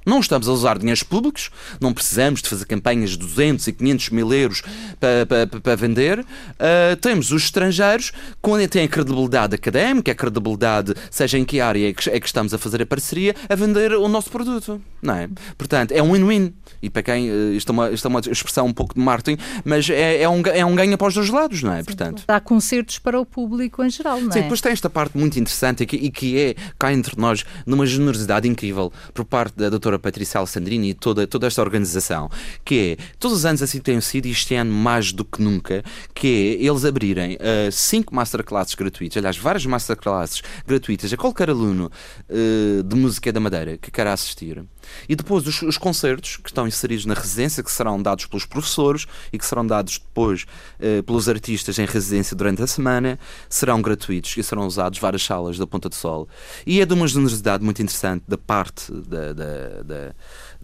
Não 0.06 0.20
estamos 0.20 0.48
a 0.48 0.52
usar 0.52 0.78
dinheiros 0.78 1.04
públicos, 1.04 1.50
não 1.82 1.94
precisamos 1.94 2.42
de 2.42 2.50
fazer 2.50 2.66
campanhas 2.66 3.12
de 3.12 3.18
200 3.18 3.68
e 3.68 3.74
500 3.74 4.10
mil 4.10 4.34
euros 4.34 4.62
para, 5.00 5.26
para, 5.26 5.62
para 5.62 5.76
vender. 5.76 6.20
Uh, 6.20 6.96
temos 7.02 7.32
os 7.32 7.44
estrangeiros, 7.44 8.12
quando 8.42 8.68
têm 8.68 8.86
a 8.86 8.88
credibilidade 8.88 9.56
académica, 9.56 10.12
a 10.12 10.16
credibilidade, 10.16 10.94
seja 11.10 11.38
em 11.38 11.46
que 11.46 11.60
área 11.60 11.90
é 11.90 11.94
que, 11.94 12.10
é 12.10 12.20
que 12.20 12.26
estamos 12.28 12.54
a 12.54 12.58
fazer 12.58 12.82
a 12.82 12.86
parceria, 12.86 13.36
a 13.50 13.56
vender 13.56 13.94
o 13.94 14.08
nosso 14.08 14.30
produto. 14.30 14.82
Não 15.02 15.16
é? 15.16 15.30
Portanto, 15.58 15.92
é 15.92 16.02
um 16.02 16.12
win-win. 16.14 16.54
E 16.82 16.90
para 16.90 17.04
quem, 17.04 17.30
uh, 17.32 17.54
isto, 17.54 17.70
é 17.70 17.74
uma, 17.74 17.92
isto 17.92 18.08
é 18.08 18.10
uma 18.10 18.20
expressão 18.20 18.68
um 18.68 18.74
pouco 18.74 18.94
de 18.94 19.02
marketing, 19.02 19.42
mas 19.64 19.90
é, 19.90 20.22
é, 20.22 20.30
um, 20.30 20.42
é 20.42 20.66
um 20.66 20.76
ganho 20.76 20.94
após 20.94 21.14
dois 21.14 21.30
lados, 21.30 21.64
não 21.64 21.74
é? 21.74 21.80
Sim, 21.80 21.86
Portanto, 21.86 22.24
dá 22.28 22.40
concertos 22.40 23.00
para 23.00 23.20
o 23.20 23.26
público 23.26 23.84
em 23.84 23.90
geral, 23.90 24.20
não 24.20 24.30
é? 24.30 24.34
Sim, 24.34 24.42
depois 24.42 24.62
tem 24.62 24.72
esta 24.72 24.90
parte 24.90 25.18
muito 25.18 25.40
interessante 25.40 25.84
e 25.84 25.86
que, 25.86 25.96
e 25.96 26.12
que 26.12 26.40
é, 26.40 26.56
cá 26.78 26.94
entre 26.94 27.20
nós, 27.20 27.44
numa 27.66 27.86
generosidade 27.86 28.48
incrível 28.48 28.92
por 29.14 29.26
parte 29.26 29.56
da 29.58 29.70
doutora 29.70 29.95
doutora 29.96 30.00
Patrícia 30.00 30.38
Alessandrini 30.40 30.90
e 30.90 30.94
toda, 30.94 31.26
toda 31.26 31.48
esta 31.48 31.62
organização, 31.62 32.30
que 32.64 32.98
é, 33.00 33.04
todos 33.20 33.38
os 33.38 33.46
anos 33.46 33.62
assim 33.62 33.80
tem 33.80 34.00
sido, 34.02 34.28
e 34.28 34.32
este 34.32 34.56
ano 34.56 34.72
mais 34.72 35.12
do 35.12 35.26
que 35.26 35.42
nunca, 35.42 35.84
que 36.14 36.60
é 36.62 36.66
eles 36.66 36.86
abrirem 36.86 37.36
uh, 37.36 37.72
cinco 37.72 38.14
masterclasses 38.14 38.76
gratuitas, 38.76 39.18
aliás, 39.18 39.38
várias 39.38 39.66
masterclasses 39.66 40.42
gratuitas 40.68 41.12
a 41.12 41.18
qualquer 41.18 41.50
aluno 41.50 41.92
uh, 42.30 42.84
de 42.84 42.96
música 42.96 43.32
da 43.32 43.40
Madeira 43.40 43.78
que 43.78 43.92
queira 43.92 44.14
assistir. 44.14 44.64
E 45.10 45.16
depois 45.16 45.46
os, 45.48 45.62
os, 45.64 45.78
concertos 45.78 46.38
que 46.38 46.50
estão 46.50 46.68
inseridos 46.68 47.06
na 47.06 47.14
residência, 47.14 47.64
que 47.64 47.72
serão 47.72 48.02
dados 48.02 48.26
pelos 48.28 48.46
professores 48.46 49.08
e 49.34 49.38
que 49.38 49.46
serão 49.46 49.66
dados 49.66 49.98
depois 49.98 50.46
uh, 50.80 51.02
pelos 51.04 51.28
artistas 51.28 51.80
em 51.80 51.86
residência 51.86 52.36
durante 52.36 52.62
a 52.62 52.68
semana, 52.68 53.18
serão 53.50 53.82
gratuitos 53.82 54.36
e 54.38 54.44
serão 54.44 54.68
usados 54.68 55.00
várias 55.00 55.24
salas 55.24 55.58
da 55.58 55.66
Ponta 55.66 55.90
do 55.90 55.96
Sol. 55.96 56.28
E 56.66 56.82
é 56.82 56.86
de 56.86 56.94
uma 56.94 57.08
generosidade 57.08 57.64
muito 57.64 57.82
interessante 57.82 58.24
da 58.28 58.38
parte 58.38 58.92
da, 58.92 59.34
da, 59.34 59.84
da 59.86 60.14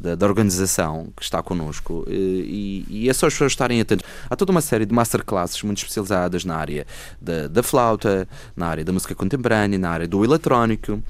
da, 0.01 0.16
da, 0.16 0.25
organização 0.25 1.13
que 1.16 1.22
está 1.22 1.44
connosco 1.44 2.04
e, 2.08 2.86
e 2.90 3.10
é 3.10 3.13
só 3.13 3.28
as 3.28 3.34
pessoas 3.34 3.51
estarem 3.51 3.80
atentas. 3.80 4.10
Há 4.28 4.36
toda 4.36 4.51
uma 4.51 4.62
série 4.62 4.86
de 4.86 4.94
masterclasses 4.94 5.62
muito 5.62 5.78
especializadas 5.78 6.44
na 6.44 6.56
área 6.56 6.88
da, 7.22 7.48
da 7.48 7.62
flauta, 7.62 8.28
na 8.56 8.68
área 8.68 8.84
da 8.84 8.92
música 8.92 9.13
contemporânea, 9.13 9.78
na 9.78 9.92
área 9.92 10.08
do 10.08 10.24
eletrónico. 10.25 11.01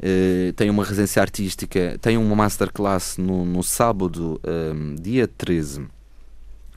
Eh, 0.00 0.52
tem 0.56 0.70
uma 0.70 0.82
residência 0.82 1.20
artística, 1.20 1.98
tem 2.00 2.16
uma 2.16 2.34
masterclass 2.34 3.18
no, 3.18 3.44
no 3.44 3.62
sábado, 3.62 4.40
um, 4.46 4.94
dia 4.94 5.28
13 5.28 5.86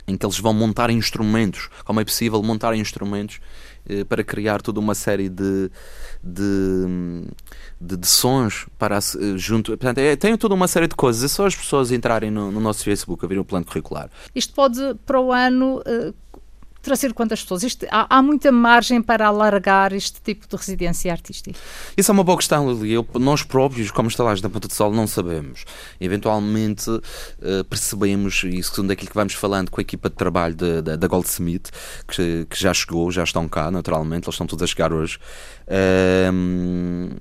em 0.07 0.17
que 0.17 0.25
eles 0.25 0.39
vão 0.39 0.53
montar 0.53 0.89
instrumentos, 0.89 1.69
como 1.85 2.01
é 2.01 2.03
possível 2.03 2.41
montar 2.43 2.75
instrumentos 2.75 3.39
eh, 3.39 3.70
para 4.07 4.23
criar 4.23 4.61
toda 4.61 4.79
uma 4.79 4.95
série 4.95 5.29
de, 5.29 5.69
de, 6.23 7.25
de, 7.79 7.97
de 7.97 8.07
sons 8.07 8.67
para 8.77 8.97
eh, 8.97 9.37
junto. 9.37 9.71
Portanto, 9.71 9.97
é, 9.97 10.15
tem 10.15 10.37
toda 10.37 10.53
uma 10.53 10.67
série 10.67 10.87
de 10.87 10.95
coisas. 10.95 11.23
É 11.23 11.27
só 11.27 11.45
as 11.45 11.55
pessoas 11.55 11.91
entrarem 11.91 12.31
no, 12.31 12.51
no 12.51 12.59
nosso 12.59 12.83
Facebook 12.83 13.23
a 13.23 13.27
ver 13.27 13.39
o 13.39 13.45
plano 13.45 13.65
curricular. 13.65 14.09
Isto 14.35 14.53
pode, 14.53 14.79
para 15.05 15.19
o 15.19 15.31
ano, 15.31 15.79
uh, 15.79 16.13
trazer 16.81 17.13
quantas 17.13 17.41
pessoas? 17.41 17.63
Isto, 17.63 17.85
há, 17.89 18.17
há, 18.17 18.21
muita 18.21 18.51
margem 18.51 19.01
para 19.01 19.27
alargar 19.27 19.93
este 19.93 20.21
tipo 20.21 20.47
de 20.47 20.55
residência 20.55 21.11
artística? 21.11 21.57
Isso 21.95 22.11
é 22.11 22.13
uma 22.13 22.23
boa 22.23 22.37
questão, 22.37 22.71
Lili. 22.71 22.93
Eu, 22.93 23.07
nós 23.15 23.43
próprios, 23.43 23.91
como 23.91 24.07
instalados 24.07 24.41
na 24.41 24.49
Ponta 24.49 24.67
do 24.67 24.73
Sol, 24.73 24.91
não 24.91 25.07
sabemos. 25.07 25.65
Eventualmente 25.99 26.89
uh, 26.89 27.01
percebemos, 27.69 28.43
e 28.43 28.61
segundo 28.63 28.91
aquilo 28.91 29.09
que 29.09 29.15
vamos 29.15 29.33
falando 29.33 29.69
com 29.69 29.79
a 29.79 29.83
equipa 29.83 30.09
de 30.09 30.15
trabalho 30.15 30.55
da 30.55 31.07
Goldsmith, 31.07 31.69
que, 32.07 32.45
que, 32.49 32.59
já 32.59 32.73
chegou, 32.73 33.11
já 33.11 33.23
estão 33.23 33.47
cá, 33.47 33.69
naturalmente, 33.71 34.25
eles 34.25 34.35
estão 34.35 34.47
todos 34.47 34.63
a 34.63 34.67
chegar 34.67 34.91
hoje. 34.93 35.17
Uh, 35.67 37.15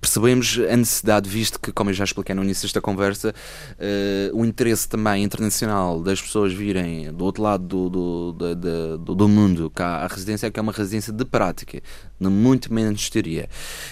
percebemos 0.00 0.58
a 0.70 0.76
necessidade, 0.76 1.28
visto 1.28 1.60
que, 1.60 1.72
como 1.72 1.90
eu 1.90 1.94
já 1.94 2.04
expliquei 2.04 2.34
no 2.34 2.42
início 2.42 2.62
desta 2.62 2.80
conversa, 2.80 3.34
uh, 3.72 4.36
o 4.36 4.44
interesse 4.44 4.88
também 4.88 5.22
internacional 5.22 6.00
das 6.02 6.20
pessoas 6.20 6.52
virem 6.52 7.12
do 7.12 7.24
outro 7.24 7.42
lado 7.42 7.64
do, 7.64 7.88
do, 7.88 8.32
do, 8.32 8.98
do, 8.98 9.14
do 9.14 9.28
mundo 9.28 9.70
cá 9.70 9.98
a 9.98 10.06
residência, 10.06 10.50
que 10.50 10.58
é 10.58 10.62
uma 10.62 10.72
residência 10.72 11.12
de 11.12 11.24
prática, 11.24 11.80
muito 12.20 12.72
menos 12.72 13.00
de 13.02 13.10
teoria. 13.10 13.48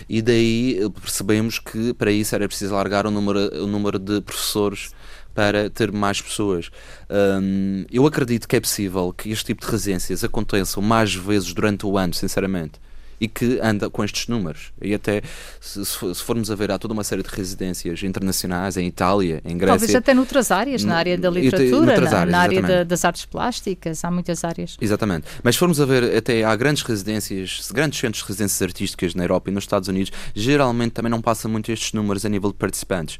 E 0.08 0.20
daí 0.20 0.78
eh, 0.80 0.88
percebemos 1.00 1.58
que 1.58 1.94
para 1.94 2.10
isso 2.10 2.34
era 2.34 2.46
preciso 2.46 2.74
alargar 2.74 3.06
o 3.06 3.10
número, 3.10 3.62
o 3.62 3.66
número 3.66 3.98
de 3.98 4.20
professores 4.20 4.90
para 5.34 5.68
ter 5.68 5.90
mais 5.90 6.20
pessoas. 6.20 6.70
Um, 7.10 7.84
eu 7.90 8.06
acredito 8.06 8.46
que 8.46 8.56
é 8.56 8.60
possível 8.60 9.12
que 9.12 9.30
este 9.30 9.46
tipo 9.46 9.64
de 9.64 9.70
residências 9.70 10.22
aconteçam 10.22 10.82
mais 10.82 11.14
vezes 11.14 11.52
durante 11.52 11.84
o 11.86 11.98
ano, 11.98 12.14
sinceramente 12.14 12.83
e 13.20 13.28
que 13.28 13.58
anda 13.62 13.88
com 13.90 14.04
estes 14.04 14.28
números. 14.28 14.72
E 14.80 14.94
até, 14.94 15.22
se, 15.60 15.84
se, 15.84 16.22
formos 16.22 16.50
a 16.50 16.54
ver, 16.54 16.70
há 16.70 16.78
toda 16.78 16.94
uma 16.94 17.04
série 17.04 17.22
de 17.22 17.28
residências 17.28 18.02
internacionais 18.02 18.76
em 18.76 18.86
Itália, 18.86 19.40
em 19.44 19.56
Grécia. 19.56 19.78
Talvez 19.78 19.94
até 19.94 20.14
noutras 20.14 20.50
áreas, 20.50 20.84
na 20.84 20.96
área 20.96 21.16
da 21.16 21.30
literatura, 21.30 22.00
na, 22.00 22.18
áreas, 22.18 22.30
na, 22.30 22.38
área 22.38 22.62
da, 22.62 22.84
das 22.84 23.04
artes 23.04 23.24
plásticas, 23.24 24.04
há 24.04 24.10
muitas 24.10 24.44
áreas. 24.44 24.76
Exatamente. 24.80 25.26
Mas 25.42 25.54
se 25.54 25.58
formos 25.58 25.80
a 25.80 25.84
ver, 25.84 26.16
até 26.16 26.44
há 26.44 26.54
grandes 26.56 26.82
residências, 26.82 27.70
grandes 27.72 27.98
centros 27.98 28.22
de 28.22 28.28
residências 28.28 28.62
artísticas 28.62 29.14
na 29.14 29.24
Europa 29.24 29.50
e 29.50 29.52
nos 29.52 29.64
Estados 29.64 29.88
Unidos, 29.88 30.12
geralmente 30.34 30.92
também 30.92 31.10
não 31.10 31.20
passa 31.20 31.48
muito 31.48 31.70
estes 31.70 31.92
números 31.92 32.24
a 32.24 32.28
nível 32.28 32.50
de 32.50 32.58
participantes. 32.58 33.18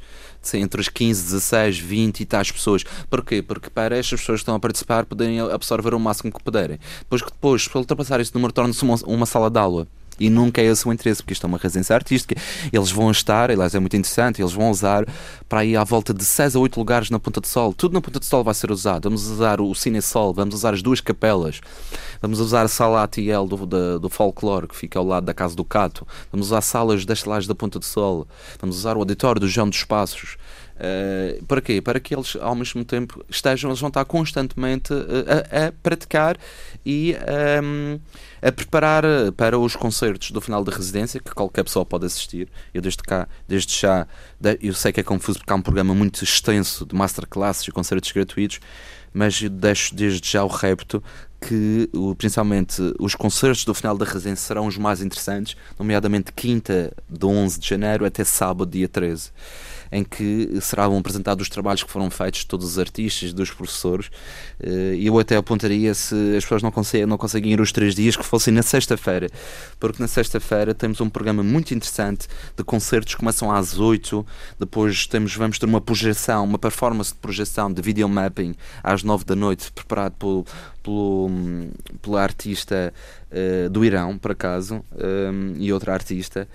Entre 0.53 0.79
os 0.79 0.89
15, 0.89 1.23
16, 1.23 1.79
20 1.79 2.19
e 2.19 2.25
tais 2.25 2.51
pessoas. 2.51 2.83
Porquê? 3.09 3.41
Porque 3.41 3.69
para 3.69 3.97
estas 3.97 4.19
pessoas 4.19 4.37
que 4.37 4.43
estão 4.43 4.55
a 4.55 4.59
participar 4.59 5.05
poderem 5.05 5.39
absorver 5.39 5.93
o 5.93 5.99
máximo 5.99 6.31
que 6.31 6.43
puderem. 6.43 6.79
Depois 6.99 7.21
que 7.21 7.31
depois, 7.31 7.67
para 7.67 7.79
ultrapassar 7.79 8.19
esse 8.19 8.33
número, 8.33 8.53
torna-se 8.53 8.83
uma, 8.83 8.95
uma 9.05 9.25
sala 9.25 9.49
de 9.49 9.59
aula. 9.59 9.87
E 10.19 10.29
nunca 10.29 10.61
é 10.61 10.65
esse 10.65 10.87
o 10.87 10.93
interesse, 10.93 11.21
porque 11.21 11.33
isto 11.33 11.45
é 11.45 11.47
uma 11.47 11.57
residência 11.57 11.95
artística. 11.95 12.35
Eles 12.71 12.91
vão 12.91 13.11
estar, 13.11 13.51
aliás, 13.51 13.75
é 13.75 13.79
muito 13.79 13.95
interessante, 13.95 14.41
eles 14.41 14.53
vão 14.53 14.69
usar 14.69 15.05
para 15.49 15.59
aí 15.59 15.75
à 15.75 15.83
volta 15.83 16.13
de 16.13 16.23
6 16.23 16.55
a 16.55 16.59
8 16.59 16.79
lugares 16.79 17.09
na 17.09 17.19
Ponta 17.19 17.41
de 17.41 17.47
Sol. 17.47 17.73
Tudo 17.73 17.93
na 17.93 18.01
Ponta 18.01 18.19
de 18.19 18.25
Sol 18.25 18.43
vai 18.43 18.53
ser 18.53 18.71
usado. 18.71 19.03
Vamos 19.03 19.27
usar 19.27 19.59
o 19.59 19.73
Cine 19.75 20.01
Sol, 20.01 20.33
vamos 20.33 20.55
usar 20.55 20.73
as 20.73 20.81
duas 20.81 21.01
capelas, 21.01 21.59
vamos 22.21 22.39
usar 22.39 22.63
a 22.63 22.67
sala 22.67 23.03
ATL 23.03 23.45
do, 23.47 23.65
do, 23.65 23.99
do 23.99 24.09
folclore, 24.09 24.67
que 24.67 24.75
fica 24.75 24.97
ao 24.97 25.05
lado 25.05 25.25
da 25.25 25.33
Casa 25.33 25.55
do 25.55 25.65
Cato, 25.65 26.07
vamos 26.31 26.47
usar 26.47 26.61
salas 26.61 27.05
das 27.05 27.23
lajes 27.25 27.47
da 27.47 27.55
Ponta 27.55 27.79
de 27.79 27.85
Sol, 27.85 28.27
vamos 28.59 28.77
usar 28.77 28.95
o 28.95 28.99
auditório 28.99 29.39
do 29.39 29.47
João 29.47 29.69
dos 29.69 29.83
Passos. 29.83 30.37
Uh, 30.75 31.43
para 31.45 31.61
quê? 31.61 31.81
Para 31.81 31.99
que 31.99 32.13
eles, 32.13 32.35
ao 32.35 32.53
mesmo 32.53 32.83
tempo, 32.83 33.23
estejam, 33.29 33.69
eles 33.69 33.79
vão 33.79 33.87
estar 33.87 34.03
constantemente 34.03 34.93
a, 34.93 35.67
a 35.67 35.71
praticar 35.71 36.37
e 36.85 37.15
um, 37.63 37.99
a 38.41 38.51
preparar 38.51 39.03
para 39.37 39.57
os 39.57 39.75
concertos 39.75 40.31
do 40.31 40.41
final 40.41 40.63
da 40.63 40.75
residência, 40.75 41.19
que 41.19 41.33
qualquer 41.33 41.63
pessoa 41.63 41.85
pode 41.85 42.05
assistir. 42.05 42.49
Eu, 42.73 42.81
desde 42.81 43.01
cá, 43.03 43.27
desde 43.47 43.73
já, 43.79 44.05
eu 44.61 44.73
sei 44.73 44.91
que 44.91 44.99
é 44.99 45.03
confuso 45.03 45.39
porque 45.39 45.53
há 45.53 45.55
um 45.55 45.61
programa 45.61 45.95
muito 45.95 46.23
extenso 46.23 46.85
de 46.85 46.93
masterclasses 46.93 47.65
e 47.67 47.71
concertos 47.71 48.11
gratuitos, 48.11 48.59
mas 49.13 49.41
deixo 49.41 49.95
desde 49.95 50.29
já 50.29 50.43
o 50.43 50.47
repto 50.47 51.01
que 51.39 51.89
principalmente 52.17 52.81
os 52.99 53.13
concertos 53.13 53.63
do 53.65 53.73
final 53.73 53.97
da 53.97 54.05
residência 54.05 54.47
serão 54.47 54.67
os 54.67 54.77
mais 54.77 55.01
interessantes, 55.01 55.55
nomeadamente 55.77 56.33
quinta 56.33 56.91
de 57.07 57.25
11 57.25 57.59
de 57.59 57.67
janeiro 57.67 58.05
até 58.05 58.23
sábado, 58.23 58.69
dia 58.69 58.89
13. 58.89 59.31
Em 59.91 60.03
que 60.03 60.59
serão 60.61 60.97
apresentados 60.97 61.43
os 61.43 61.49
trabalhos 61.49 61.83
que 61.83 61.91
foram 61.91 62.09
feitos 62.09 62.41
de 62.41 62.47
todos 62.47 62.65
os 62.65 62.79
artistas, 62.79 63.33
dos 63.33 63.51
professores. 63.51 64.09
E 64.97 65.05
eu 65.05 65.17
até 65.19 65.35
apontaria 65.35 65.93
se 65.93 66.15
as 66.35 66.43
pessoas 66.43 66.63
não 66.63 66.71
conseguem, 66.71 67.05
não 67.05 67.17
conseguem 67.17 67.53
ir 67.53 67.61
os 67.61 67.71
três 67.71 67.95
dias, 67.95 68.15
que 68.15 68.23
fossem 68.23 68.53
na 68.53 68.61
sexta-feira, 68.61 69.29
porque 69.79 70.01
na 70.01 70.07
sexta-feira 70.07 70.73
temos 70.73 71.01
um 71.01 71.09
programa 71.09 71.43
muito 71.43 71.73
interessante 71.73 72.27
de 72.55 72.63
concertos 72.63 73.13
que 73.13 73.19
começam 73.19 73.51
às 73.51 73.77
8, 73.77 74.25
depois 74.59 75.07
temos, 75.07 75.35
vamos 75.35 75.59
ter 75.59 75.65
uma 75.65 75.81
projeção, 75.81 76.43
uma 76.43 76.57
performance 76.57 77.13
de 77.13 77.19
projeção 77.19 77.71
de 77.71 77.81
video 77.81 78.07
mapping 78.07 78.55
às 78.83 79.03
9 79.03 79.25
da 79.25 79.35
noite, 79.35 79.71
preparado 79.71 80.13
pelo, 80.13 80.45
pelo, 80.85 81.29
pelo 82.01 82.15
artista 82.15 82.93
uh, 83.31 83.69
do 83.69 83.83
Irão, 83.83 84.17
por 84.17 84.31
acaso, 84.31 84.85
um, 84.95 85.55
e 85.57 85.73
outra 85.73 85.93
artista 85.93 86.47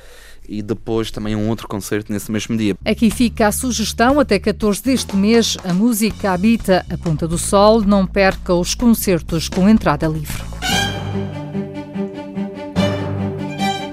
e 0.48 0.62
depois 0.62 1.12
também 1.12 1.36
um 1.36 1.48
outro 1.48 1.68
concerto 1.68 2.12
nesse 2.12 2.32
mesmo 2.32 2.56
dia. 2.56 2.76
Aqui 2.84 3.08
fica 3.08 3.46
a 3.46 3.52
sugestão, 3.52 4.18
até 4.18 4.36
14 4.36 4.82
deste 4.82 5.14
mês, 5.14 5.56
a 5.62 5.72
música 5.72 6.32
habita 6.32 6.84
a 6.90 6.98
Ponta 6.98 7.28
do 7.28 7.38
Sol, 7.38 7.82
não 7.82 8.04
perca 8.04 8.52
os 8.52 8.74
concertos 8.74 9.48
com 9.48 9.68
entrada 9.68 10.08
livre. 10.08 10.42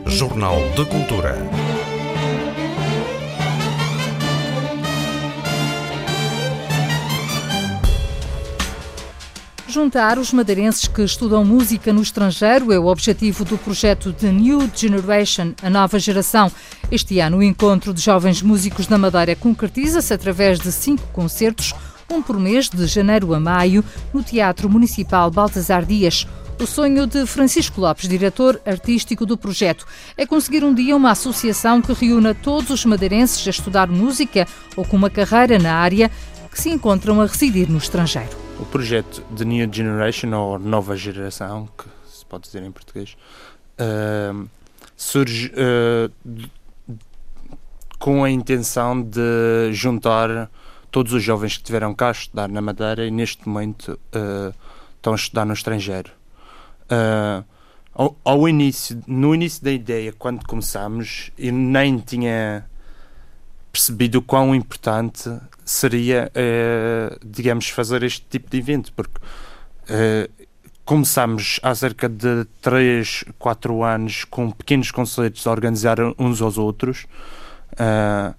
Jornal 0.08 0.58
de 0.75 0.84
Cultura. 0.86 1.67
Juntar 9.70 10.18
os 10.18 10.32
madeirenses 10.32 10.88
que 10.88 11.02
estudam 11.02 11.44
música 11.44 11.92
no 11.92 12.02
estrangeiro 12.02 12.72
é 12.72 12.80
o 12.80 12.86
objetivo 12.86 13.44
do 13.44 13.58
projeto 13.58 14.14
The 14.14 14.32
New 14.32 14.72
Generation, 14.74 15.54
a 15.62 15.70
nova 15.70 16.00
geração. 16.00 16.50
Este 16.90 17.20
ano, 17.20 17.40
o 17.40 17.44
encontro 17.44 17.94
de 17.94 18.00
jovens 18.00 18.42
músicos 18.42 18.88
da 18.88 18.98
Madeira 18.98 19.36
concretiza-se 19.36 20.14
através 20.14 20.58
de 20.58 20.72
cinco 20.72 21.06
concertos, 21.12 21.74
um 22.10 22.22
por 22.22 22.40
mês, 22.40 22.70
de 22.70 22.88
janeiro 22.88 23.34
a 23.34 23.42
maio, 23.42 23.84
no 24.14 24.24
Teatro 24.24 24.70
Municipal 24.70 25.30
Baltasar 25.30 25.86
Dias. 25.86 26.26
O 26.62 26.66
sonho 26.66 27.06
de 27.06 27.26
Francisco 27.26 27.82
Lopes, 27.82 28.08
diretor 28.08 28.62
artístico 28.66 29.26
do 29.26 29.38
projeto, 29.38 29.86
é 30.16 30.26
conseguir 30.26 30.64
um 30.64 30.74
dia 30.74 30.96
uma 30.96 31.12
associação 31.12 31.82
que 31.82 31.92
reúna 31.92 32.34
todos 32.34 32.70
os 32.70 32.86
madeirenses 32.86 33.46
a 33.46 33.50
estudar 33.50 33.90
música 33.90 34.48
ou 34.78 34.86
com 34.86 34.96
uma 34.96 35.10
carreira 35.10 35.60
na 35.60 35.76
área 35.76 36.10
que 36.50 36.60
se 36.60 36.70
encontram 36.70 37.22
a 37.22 37.26
residir 37.26 37.70
no 37.70 37.78
estrangeiro. 37.78 38.47
O 38.60 38.66
projeto 38.66 39.22
The 39.36 39.46
New 39.46 39.72
Generation, 39.72 40.34
ou 40.34 40.58
Nova 40.58 40.96
Geração, 40.96 41.70
que 41.78 41.86
se 42.10 42.26
pode 42.26 42.46
dizer 42.46 42.64
em 42.64 42.72
português, 42.72 43.16
uh, 43.80 44.50
surge 44.96 45.52
uh, 45.54 46.12
com 48.00 48.24
a 48.24 48.32
intenção 48.32 49.00
de 49.00 49.72
juntar 49.74 50.50
todos 50.90 51.14
os 51.14 51.22
jovens 51.22 51.58
que 51.58 51.64
tiveram 51.64 51.94
cá 51.94 52.08
a 52.08 52.12
estudar 52.12 52.50
na 52.50 52.60
Madeira 52.60 53.06
e 53.06 53.12
neste 53.12 53.48
momento 53.48 54.00
uh, 54.16 54.54
estão 54.96 55.14
a 55.14 55.16
estudar 55.16 55.46
no 55.46 55.54
estrangeiro. 55.54 56.12
Ao, 57.94 58.16
ao, 58.24 58.50
início, 58.50 59.02
no 59.06 59.36
início 59.36 59.64
da 59.64 59.72
ideia, 59.72 60.14
quando 60.14 60.46
começámos, 60.46 61.32
eu 61.38 61.54
nem 61.54 62.00
tinha 62.00 62.66
percebido 63.78 64.18
o 64.18 64.22
quão 64.24 64.56
importante 64.56 65.30
seria, 65.64 66.32
uh, 66.34 67.20
digamos, 67.24 67.70
fazer 67.70 68.02
este 68.02 68.26
tipo 68.28 68.50
de 68.50 68.58
evento, 68.58 68.92
porque 68.94 69.20
uh, 69.20 70.48
começámos 70.84 71.60
há 71.62 71.76
cerca 71.76 72.10
de 72.10 72.46
3, 72.60 73.26
4 73.38 73.84
anos 73.84 74.26
com 74.26 74.50
pequenos 74.50 74.90
concertos 74.90 75.46
a 75.46 75.52
organizar 75.52 75.98
uns 76.18 76.42
aos 76.42 76.58
outros, 76.58 77.06
uh, 77.74 78.34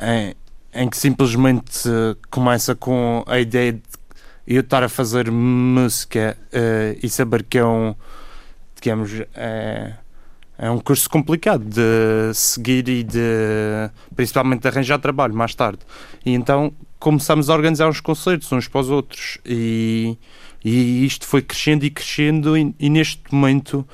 em, 0.00 0.34
em, 0.72 0.88
que 0.88 0.96
simplesmente 0.96 1.82
começa 2.30 2.74
com 2.74 3.22
a 3.26 3.38
ideia 3.38 3.74
de 3.74 3.82
eu 4.46 4.62
estar 4.62 4.82
a 4.82 4.88
fazer 4.88 5.30
música 5.30 6.38
e 7.02 7.08
saber 7.08 7.42
que 7.44 7.58
é 7.58 7.64
um, 7.64 7.94
digamos, 8.80 9.10
é, 9.34 9.94
é 10.56 10.70
um 10.70 10.78
curso 10.78 11.10
complicado 11.10 11.64
de 11.64 12.32
seguir 12.34 12.88
e 12.88 13.02
de 13.02 13.90
principalmente 14.14 14.62
de 14.62 14.68
arranjar 14.68 14.98
trabalho 14.98 15.34
mais 15.34 15.54
tarde. 15.54 15.80
E 16.24 16.32
então 16.32 16.72
começamos 16.98 17.50
a 17.50 17.54
organizar 17.54 17.88
uns 17.88 18.00
concertos 18.00 18.50
uns 18.52 18.68
para 18.68 18.80
os 18.80 18.88
outros 18.88 19.38
e, 19.44 20.16
e 20.64 21.04
isto 21.04 21.26
foi 21.26 21.42
crescendo 21.42 21.84
e 21.84 21.90
crescendo 21.90 22.56
e, 22.56 22.74
e 22.78 22.88
neste 22.88 23.22
momento 23.30 23.86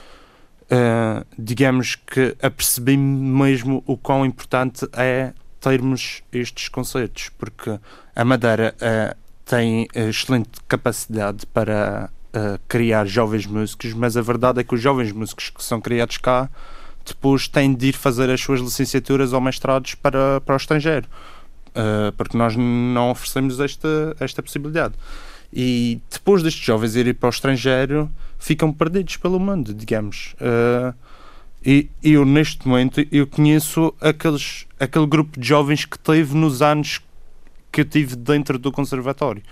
uh, 0.67 1.27
digamos 1.39 1.97
que 1.97 2.37
apercebi 2.43 2.97
mesmo 2.97 3.83
o 3.87 3.97
quão 3.97 4.25
importante 4.25 4.87
é 4.93 5.33
termos 5.61 6.23
estes 6.33 6.69
concertos 6.69 7.31
porque 7.37 7.81
a 8.15 8.25
Madeira 8.25 8.75
uh, 8.77 9.17
tem 9.45 9.89
excelente 9.95 10.51
capacidade 10.69 11.47
para 11.47 12.11
criar 12.69 13.07
jovens 13.07 13.45
músicos, 13.45 13.93
mas 13.93 14.17
a 14.17 14.23
verdade 14.23 14.61
é 14.61 14.65
que 14.65 14.75
os 14.75 14.81
jovens 14.81 15.11
músicos 15.11 15.51
que 15.51 15.63
são 15.63 15.81
criados 15.81 16.17
cá 16.17 16.49
depois 17.07 17.49
têm 17.49 17.75
de 17.75 17.89
ir 17.89 17.93
fazer 17.93 18.31
as 18.31 18.41
suas 18.41 18.61
licenciaturas 18.61 19.33
ou 19.33 19.41
mestrados 19.41 19.95
para, 19.95 20.41
para 20.41 20.55
o 20.55 20.57
estrangeiro, 20.57 21.07
uh, 21.69 22.13
porque 22.17 22.37
nós 22.37 22.55
não 22.57 23.11
oferecemos 23.11 23.61
esta, 23.61 24.17
esta 24.21 24.43
possibilidade. 24.43 24.95
E 25.53 26.01
depois 26.11 26.43
destes 26.43 26.65
jovens 26.65 26.95
irem 26.95 27.13
para 27.15 27.27
o 27.27 27.31
estrangeiro, 27.31 28.11
ficam 28.39 28.73
perdidos 28.73 29.17
pelo 29.17 29.41
mundo, 29.41 29.75
digamos. 29.75 30.35
Uh, 30.41 30.95
e 31.65 31.91
eu, 32.03 32.25
neste 32.25 32.67
momento, 32.67 33.05
eu 33.11 33.27
conheço 33.27 33.93
aqueles, 34.01 34.67
aquele 34.79 35.07
grupo 35.07 35.39
de 35.39 35.47
jovens 35.47 35.85
que 35.85 35.99
teve 35.99 36.35
nos 36.35 36.63
anos 36.63 37.01
que 37.73 37.83
eu 37.83 37.85
tive 37.85 38.17
dentro 38.17 38.59
do 38.59 38.73
conservatório. 38.73 39.43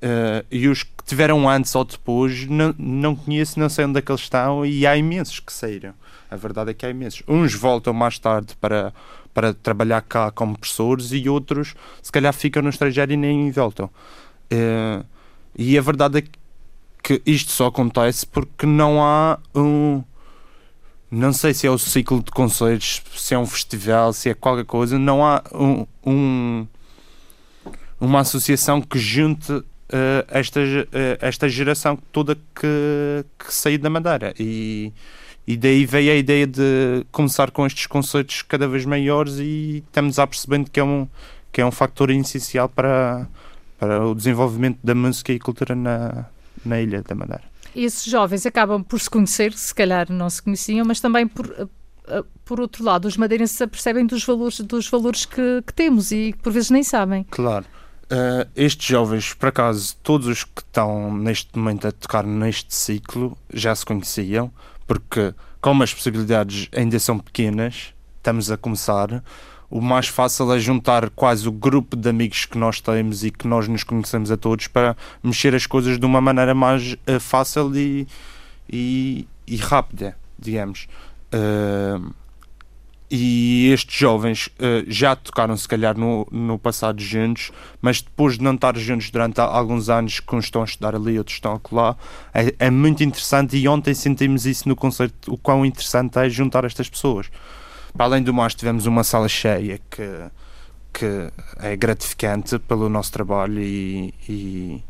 Uh, 0.00 0.46
e 0.50 0.68
os 0.68 0.84
tiveram 1.08 1.48
antes 1.48 1.74
ou 1.74 1.84
depois, 1.84 2.46
não, 2.46 2.74
não 2.78 3.16
conheço, 3.16 3.58
não 3.58 3.70
sei 3.70 3.86
onde 3.86 3.98
é 3.98 4.02
que 4.02 4.12
eles 4.12 4.20
estão, 4.20 4.64
e 4.64 4.86
há 4.86 4.94
imensos 4.94 5.40
que 5.40 5.50
saíram. 5.50 5.94
A 6.30 6.36
verdade 6.36 6.70
é 6.70 6.74
que 6.74 6.84
há 6.84 6.90
imensos. 6.90 7.22
Uns 7.26 7.54
voltam 7.54 7.94
mais 7.94 8.18
tarde 8.18 8.54
para, 8.60 8.92
para 9.32 9.54
trabalhar 9.54 10.02
cá 10.02 10.30
como 10.30 10.56
professores, 10.56 11.10
e 11.12 11.26
outros, 11.26 11.74
se 12.02 12.12
calhar, 12.12 12.32
ficam 12.34 12.62
no 12.62 12.68
estrangeiro 12.68 13.10
e 13.10 13.16
nem 13.16 13.50
voltam. 13.50 13.86
Uh, 14.52 15.04
e 15.56 15.78
a 15.78 15.80
verdade 15.80 16.18
é 16.18 16.24
que 17.02 17.22
isto 17.24 17.52
só 17.52 17.68
acontece 17.68 18.26
porque 18.26 18.66
não 18.66 19.02
há 19.02 19.38
um. 19.54 20.04
Não 21.10 21.32
sei 21.32 21.54
se 21.54 21.66
é 21.66 21.70
o 21.70 21.78
ciclo 21.78 22.22
de 22.22 22.30
concertos, 22.30 23.02
se 23.16 23.32
é 23.32 23.38
um 23.38 23.46
festival, 23.46 24.12
se 24.12 24.28
é 24.28 24.34
qualquer 24.34 24.66
coisa, 24.66 24.98
não 24.98 25.24
há 25.24 25.42
um, 25.54 25.86
um 26.04 26.66
uma 27.98 28.20
associação 28.20 28.82
que 28.82 28.98
junte 28.98 29.64
esta, 30.28 30.60
uh, 30.60 31.18
esta 31.20 31.48
geração 31.48 31.98
toda 32.12 32.34
que, 32.34 33.24
que 33.38 33.52
saiu 33.52 33.78
da 33.78 33.90
Madeira. 33.90 34.34
E, 34.38 34.92
e 35.46 35.56
daí 35.56 35.86
veio 35.86 36.12
a 36.12 36.14
ideia 36.14 36.46
de 36.46 37.06
começar 37.10 37.50
com 37.50 37.66
estes 37.66 37.86
concertos 37.86 38.42
cada 38.42 38.68
vez 38.68 38.84
maiores 38.84 39.38
e 39.38 39.82
estamos 39.86 40.18
a 40.18 40.26
percebendo 40.26 40.70
que 40.70 40.78
é 40.78 40.84
um, 40.84 41.08
que 41.50 41.60
é 41.60 41.66
um 41.66 41.70
fator 41.70 42.10
essencial 42.10 42.68
para, 42.68 43.26
para 43.78 44.06
o 44.06 44.14
desenvolvimento 44.14 44.78
da 44.84 44.94
música 44.94 45.32
e 45.32 45.38
cultura 45.38 45.74
na, 45.74 46.26
na 46.64 46.80
ilha 46.80 47.02
da 47.02 47.14
Madeira. 47.14 47.44
Esses 47.74 48.04
jovens 48.04 48.44
acabam 48.44 48.82
por 48.82 49.00
se 49.00 49.08
conhecer, 49.08 49.52
se 49.52 49.74
calhar 49.74 50.10
não 50.10 50.28
se 50.28 50.42
conheciam, 50.42 50.84
mas 50.84 51.00
também 51.00 51.26
por, 51.26 51.68
eh, 52.08 52.24
por 52.44 52.60
outro 52.60 52.82
lado, 52.82 53.06
os 53.06 53.16
madeirenses 53.16 53.60
apercebem 53.60 54.06
dos 54.06 54.24
valores, 54.24 54.60
dos 54.60 54.88
valores 54.88 55.24
que, 55.24 55.62
que 55.66 55.72
temos 55.72 56.10
e 56.10 56.32
que 56.32 56.38
por 56.38 56.52
vezes 56.52 56.70
nem 56.70 56.82
sabem. 56.82 57.24
Claro. 57.30 57.66
Uh, 58.10 58.48
estes 58.56 58.86
jovens, 58.86 59.34
por 59.34 59.50
acaso, 59.50 59.94
todos 60.02 60.26
os 60.26 60.42
que 60.42 60.62
estão 60.62 61.14
neste 61.14 61.56
momento 61.58 61.86
a 61.86 61.92
tocar 61.92 62.24
neste 62.24 62.74
ciclo 62.74 63.36
já 63.52 63.74
se 63.74 63.84
conheciam, 63.84 64.50
porque 64.86 65.34
como 65.60 65.82
as 65.82 65.92
possibilidades 65.92 66.68
ainda 66.74 66.98
são 66.98 67.18
pequenas, 67.18 67.92
estamos 68.16 68.50
a 68.50 68.56
começar, 68.56 69.22
o 69.70 69.80
mais 69.82 70.08
fácil 70.08 70.50
é 70.54 70.58
juntar 70.58 71.10
quase 71.10 71.46
o 71.46 71.52
grupo 71.52 71.94
de 71.94 72.08
amigos 72.08 72.46
que 72.46 72.56
nós 72.56 72.80
temos 72.80 73.22
e 73.22 73.30
que 73.30 73.46
nós 73.46 73.68
nos 73.68 73.84
conhecemos 73.84 74.30
a 74.30 74.36
todos 74.36 74.66
para 74.66 74.96
mexer 75.22 75.54
as 75.54 75.66
coisas 75.66 75.98
de 75.98 76.06
uma 76.06 76.20
maneira 76.20 76.54
mais 76.54 76.94
uh, 76.94 77.20
fácil 77.20 77.76
e, 77.76 78.08
e, 78.70 79.28
e, 79.46 79.56
rápida, 79.56 80.16
digamos. 80.38 80.88
Uh, 81.34 82.14
e 83.10 83.70
estes 83.72 83.98
jovens 83.98 84.48
uh, 84.48 84.84
já 84.86 85.16
tocaram 85.16 85.56
se 85.56 85.66
calhar 85.66 85.96
no, 85.96 86.26
no 86.30 86.58
passado 86.58 87.00
juntos, 87.00 87.50
mas 87.80 88.02
depois 88.02 88.36
de 88.36 88.44
não 88.44 88.54
estar 88.54 88.76
juntos 88.76 89.10
durante 89.10 89.40
alguns 89.40 89.88
anos, 89.88 90.20
que 90.20 90.36
uns 90.36 90.44
estão 90.44 90.62
a 90.62 90.64
estudar 90.64 90.94
ali, 90.94 91.18
outros 91.18 91.36
estão 91.36 91.60
lá, 91.72 91.96
é, 92.34 92.54
é, 92.58 92.70
muito 92.70 93.02
interessante 93.02 93.56
e 93.56 93.66
ontem 93.66 93.94
sentimos 93.94 94.44
isso 94.44 94.68
no 94.68 94.76
concerto, 94.76 95.32
o 95.32 95.38
quão 95.38 95.64
interessante 95.64 96.18
é 96.18 96.28
juntar 96.28 96.64
estas 96.64 96.88
pessoas. 96.88 97.30
Para 97.96 98.06
além 98.06 98.22
do 98.22 98.34
mais, 98.34 98.54
tivemos 98.54 98.84
uma 98.84 99.02
sala 99.02 99.28
cheia 99.28 99.80
que, 99.90 100.30
que 100.92 101.32
é 101.60 101.76
gratificante 101.76 102.58
pelo 102.58 102.88
nosso 102.88 103.10
trabalho 103.10 103.60
e, 103.60 104.12
e, 104.28 104.84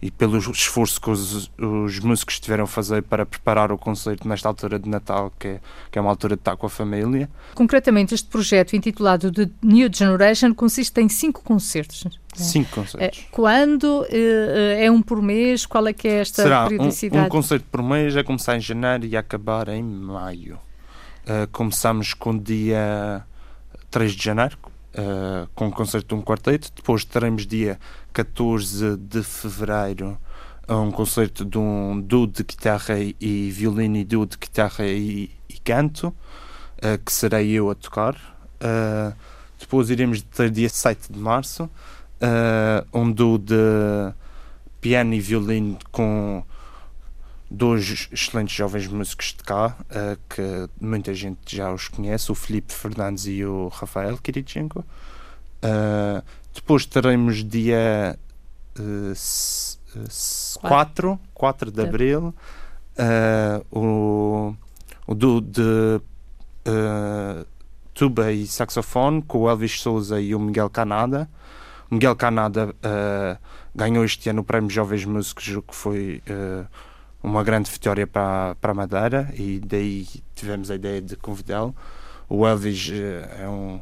e 0.00 0.10
pelo 0.10 0.38
esforço 0.38 1.00
que 1.00 1.10
os, 1.10 1.50
os, 1.58 1.98
músicos 2.00 2.38
tiveram 2.38 2.64
a 2.64 2.66
fazer 2.66 3.02
para 3.02 3.24
preparar 3.24 3.72
o 3.72 3.78
concerto 3.78 4.28
nesta 4.28 4.46
altura 4.46 4.78
de 4.78 4.88
Natal, 4.88 5.32
que 5.38 5.48
é, 5.48 5.60
que 5.90 5.98
é 5.98 6.02
uma 6.02 6.10
altura 6.10 6.36
de 6.36 6.40
estar 6.40 6.56
com 6.56 6.66
a 6.66 6.70
família. 6.70 7.30
Concretamente, 7.54 8.14
este 8.14 8.28
projeto 8.28 8.76
intitulado 8.76 9.32
The 9.32 9.48
New 9.62 9.88
Generation 9.92 10.52
consiste 10.54 11.00
em 11.00 11.08
cinco 11.08 11.42
concertos. 11.42 12.04
Cinco 12.34 12.70
concertos. 12.74 13.20
É, 13.20 13.24
quando 13.30 14.06
é, 14.10 14.84
é 14.84 14.90
um 14.90 15.00
por 15.00 15.22
mês? 15.22 15.64
Qual 15.64 15.86
é 15.86 15.92
que 15.94 16.06
é 16.06 16.20
esta 16.20 16.42
Será 16.42 16.68
periodicidade? 16.68 17.22
Um, 17.22 17.26
um 17.26 17.30
concerto 17.30 17.66
por 17.70 17.82
mês 17.82 18.16
a 18.16 18.22
começar 18.22 18.56
em 18.56 18.60
janeiro 18.60 19.06
e 19.06 19.16
a 19.16 19.20
acabar 19.20 19.68
em 19.68 19.82
maio. 19.82 20.58
Uh, 21.24 21.48
começamos 21.50 22.12
com 22.12 22.30
o 22.30 22.38
dia 22.38 23.24
3 23.90 24.12
de 24.12 24.22
janeiro, 24.22 24.58
uh, 24.96 25.48
com 25.54 25.68
o 25.68 25.70
concerto 25.70 26.14
de 26.14 26.20
um 26.20 26.24
quarteto. 26.24 26.72
Depois 26.74 27.04
teremos 27.04 27.46
dia 27.46 27.78
14 28.12 28.96
de 28.96 29.22
fevereiro 29.22 30.18
um 30.68 30.90
concerto 30.90 31.44
de 31.44 31.58
um 31.58 32.00
duo 32.00 32.26
de 32.26 32.42
guitarra 32.42 32.96
e 32.98 33.50
violino 33.50 33.96
e 33.96 34.04
duo 34.04 34.26
de 34.26 34.36
guitarra 34.36 34.84
e, 34.84 35.30
e 35.48 35.58
canto, 35.64 36.08
uh, 36.08 36.98
que 37.04 37.12
serei 37.12 37.52
eu 37.52 37.70
a 37.70 37.74
tocar. 37.74 38.14
Uh, 38.56 39.14
depois 39.58 39.90
iremos 39.90 40.22
ter 40.22 40.50
dia 40.50 40.68
7 40.68 41.12
de 41.12 41.18
março 41.18 41.64
uh, 41.64 42.86
um 42.92 43.10
duo 43.10 43.38
de 43.38 43.54
piano 44.80 45.14
e 45.14 45.20
violino 45.20 45.78
com 45.92 46.44
dois 47.56 48.08
excelentes 48.12 48.54
jovens 48.54 48.86
músicos 48.86 49.34
de 49.36 49.42
cá, 49.42 49.76
que 50.28 50.68
muita 50.80 51.14
gente 51.14 51.56
já 51.56 51.72
os 51.72 51.88
conhece, 51.88 52.30
o 52.30 52.34
Felipe 52.34 52.72
Fernandes 52.72 53.26
e 53.26 53.44
o 53.44 53.68
Rafael 53.68 54.16
Kirichenko. 54.18 54.84
Depois 56.54 56.86
teremos 56.86 57.44
dia 57.44 58.18
uh, 58.78 59.12
4, 60.60 61.18
4 61.34 61.70
de 61.70 61.82
abril 61.82 62.34
uh, 62.98 63.78
o, 63.78 64.54
o 65.06 65.14
do, 65.14 65.40
de 65.40 66.00
uh, 66.66 67.46
tuba 67.94 68.32
e 68.32 68.46
saxofone 68.46 69.22
com 69.22 69.42
o 69.42 69.48
Elvis 69.48 69.80
Souza 69.80 70.20
e 70.20 70.34
o 70.34 70.40
Miguel 70.40 70.70
Canada. 70.70 71.28
O 71.90 71.94
Miguel 71.94 72.16
Canada 72.16 72.74
uh, 72.74 73.38
ganhou 73.74 74.04
este 74.04 74.28
ano 74.28 74.40
o 74.40 74.44
Prémio 74.44 74.70
Jovens 74.70 75.04
Músicos, 75.04 75.48
o 75.48 75.62
que 75.62 75.74
foi 75.74 76.22
uh, 76.28 76.66
uma 77.26 77.42
grande 77.42 77.70
vitória 77.70 78.06
para, 78.06 78.54
para 78.60 78.70
a 78.70 78.74
Madeira 78.74 79.32
e 79.36 79.60
daí 79.60 80.06
tivemos 80.34 80.70
a 80.70 80.76
ideia 80.76 81.02
de 81.02 81.16
convidá-lo. 81.16 81.74
O 82.28 82.46
Elvis 82.46 82.88
uh, 82.88 83.42
é 83.42 83.48
um 83.48 83.80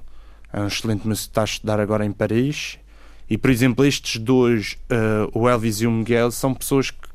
é 0.55 0.61
um 0.61 0.69
excelente 0.69 1.07
músico 1.07 1.27
que 1.27 1.31
está 1.33 1.41
a 1.41 1.45
estudar 1.45 1.81
agora 1.81 2.07
em 2.07 2.13
Paris. 2.13 2.79
E, 3.29 3.37
por 3.37 3.51
exemplo, 3.51 3.85
estes 3.85 4.21
dois, 4.21 4.79
uh, 4.85 5.29
o 5.37 5.49
Elvis 5.49 5.81
e 5.81 5.87
o 5.87 5.91
Miguel, 5.91 6.31
são 6.31 6.55
pessoas 6.55 6.93
que, 6.93 7.09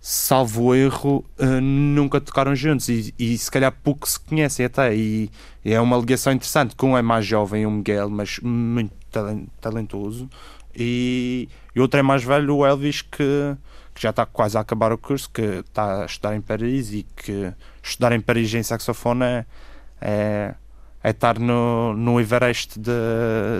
salvo 0.00 0.72
erro, 0.72 1.24
uh, 1.36 1.60
nunca 1.60 2.20
tocaram 2.20 2.54
juntos 2.54 2.88
e, 2.88 3.12
e, 3.18 3.36
se 3.36 3.50
calhar 3.50 3.72
pouco 3.82 4.08
se 4.08 4.20
conhecem 4.20 4.66
até. 4.66 4.94
E, 4.94 5.28
e, 5.64 5.72
é 5.72 5.80
uma 5.80 5.96
ligação 5.96 6.32
interessante, 6.32 6.76
que 6.76 6.84
um 6.84 6.96
é 6.96 7.02
mais 7.02 7.26
jovem, 7.26 7.66
o 7.66 7.70
Miguel, 7.72 8.08
mas 8.08 8.38
muito 8.40 8.94
talentoso, 9.60 10.30
e, 10.76 11.48
e 11.74 11.80
outro 11.80 11.98
é 11.98 12.02
mais 12.04 12.22
velho, 12.22 12.54
o 12.54 12.64
Elvis, 12.64 13.02
que, 13.02 13.56
que 13.96 14.02
já 14.02 14.10
está 14.10 14.24
quase 14.26 14.56
a 14.56 14.60
acabar 14.60 14.92
o 14.92 14.98
curso, 14.98 15.28
que 15.30 15.40
está 15.40 16.02
a 16.02 16.06
estudar 16.06 16.36
em 16.36 16.40
Paris 16.40 16.92
e 16.92 17.02
que 17.02 17.52
estudar 17.82 18.12
em 18.12 18.20
Paris 18.20 18.52
em 18.54 18.62
saxofone 18.62 19.24
é, 19.24 19.46
é 20.00 20.54
é 21.06 21.10
estar 21.10 21.38
no, 21.38 21.94
no 21.94 22.20
Everest 22.20 22.80
de, 22.80 22.90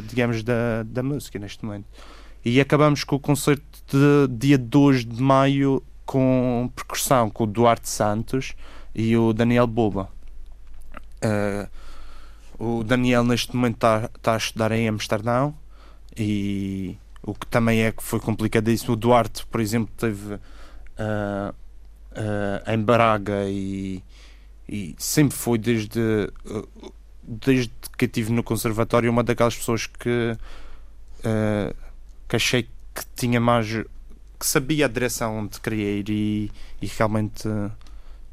digamos, 0.08 0.42
da, 0.42 0.82
da 0.84 1.00
música 1.00 1.38
neste 1.38 1.64
momento. 1.64 1.86
E 2.44 2.60
acabamos 2.60 3.04
com 3.04 3.14
o 3.14 3.20
concerto 3.20 3.62
de 3.86 4.36
dia 4.36 4.58
2 4.58 5.04
de 5.04 5.22
maio 5.22 5.80
com 6.04 6.68
percussão 6.74 7.30
com 7.30 7.44
o 7.44 7.46
Duarte 7.46 7.88
Santos 7.88 8.54
e 8.92 9.16
o 9.16 9.32
Daniel 9.32 9.68
Boba. 9.68 10.08
Uh, 11.22 11.68
o 12.58 12.82
Daniel 12.82 13.22
neste 13.22 13.54
momento 13.54 13.76
está 13.76 14.08
tá 14.20 14.34
a 14.34 14.38
estudar 14.38 14.72
em 14.72 14.88
Amsterdão 14.88 15.54
e 16.16 16.98
o 17.26 17.34
que 17.34 17.46
também 17.46 17.82
é 17.82 17.92
que 17.92 18.02
foi 18.02 18.20
complicadíssimo. 18.20 18.94
O 18.94 18.96
Duarte, 18.96 19.44
por 19.46 19.60
exemplo, 19.60 19.92
teve 19.96 20.34
uh, 20.34 20.38
uh, 21.50 22.72
em 22.72 22.78
Braga 22.78 23.44
e, 23.48 24.02
e 24.68 24.94
sempre 24.96 25.36
foi 25.36 25.58
desde 25.58 26.30
desde 27.26 27.72
que 27.98 28.04
estive 28.04 28.32
no 28.32 28.42
conservatório, 28.42 29.10
uma 29.10 29.24
daquelas 29.24 29.56
pessoas 29.56 29.86
que, 29.86 30.36
uh, 31.18 31.74
que 32.28 32.36
achei 32.36 32.62
que 32.62 33.04
tinha 33.16 33.40
mais. 33.40 33.66
que 33.68 34.46
sabia 34.46 34.86
a 34.86 34.88
direção 34.88 35.38
onde 35.38 35.60
queria 35.60 35.98
ir 35.98 36.08
e, 36.08 36.52
e 36.80 36.86
realmente 36.86 37.48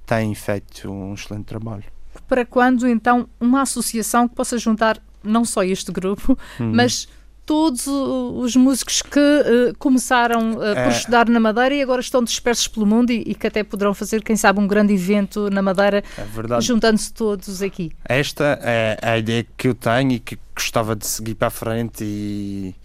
tem 0.05 0.33
feito 0.35 0.91
um 0.91 1.13
excelente 1.15 1.45
trabalho. 1.45 1.85
Para 2.27 2.45
quando 2.45 2.87
então 2.87 3.27
uma 3.39 3.61
associação 3.61 4.27
que 4.27 4.35
possa 4.35 4.57
juntar 4.57 5.01
não 5.23 5.43
só 5.43 5.63
este 5.63 5.91
grupo, 5.91 6.37
hum. 6.59 6.71
mas 6.73 7.07
todos 7.45 7.87
os 7.87 8.55
músicos 8.55 9.01
que 9.01 9.19
uh, 9.19 9.77
começaram 9.77 10.51
uh, 10.51 10.55
por 10.55 10.77
é. 10.77 10.89
estudar 10.89 11.27
na 11.27 11.39
Madeira 11.39 11.75
e 11.75 11.81
agora 11.81 12.01
estão 12.01 12.23
dispersos 12.23 12.67
pelo 12.67 12.85
mundo 12.85 13.11
e, 13.11 13.23
e, 13.27 13.35
que 13.35 13.47
até 13.47 13.63
poderão 13.63 13.93
fazer, 13.93 14.23
quem 14.23 14.35
sabe, 14.35 14.59
um 14.59 14.67
grande 14.67 14.93
evento 14.93 15.49
na 15.49 15.61
Madeira, 15.61 16.03
é 16.17 16.61
juntando-se 16.61 17.13
todos 17.13 17.61
aqui. 17.61 17.91
Esta 18.05 18.59
é 18.61 18.97
a 19.01 19.17
ideia 19.17 19.45
que 19.57 19.67
eu 19.67 19.75
tenho 19.75 20.13
e 20.13 20.19
que 20.19 20.37
gostava 20.55 20.95
de 20.95 21.05
seguir 21.05 21.35
para 21.35 21.47
a 21.47 21.51
frente 21.51 22.03
e, 22.03 22.75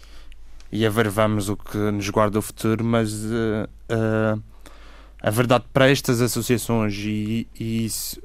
e 0.71 0.85
a 0.85 0.89
ver 0.89 1.09
vamos 1.09 1.49
o 1.49 1.55
que 1.55 1.77
nos 1.77 2.09
guarda 2.09 2.39
o 2.39 2.41
futuro, 2.41 2.83
mas 2.83 3.13
uh, 3.13 4.43
a 5.21 5.29
verdade 5.29 5.65
para 5.71 5.89
estas 5.89 6.21
associações 6.21 6.95
e, 6.97 7.47
e 7.57 7.85
isso 7.85 8.19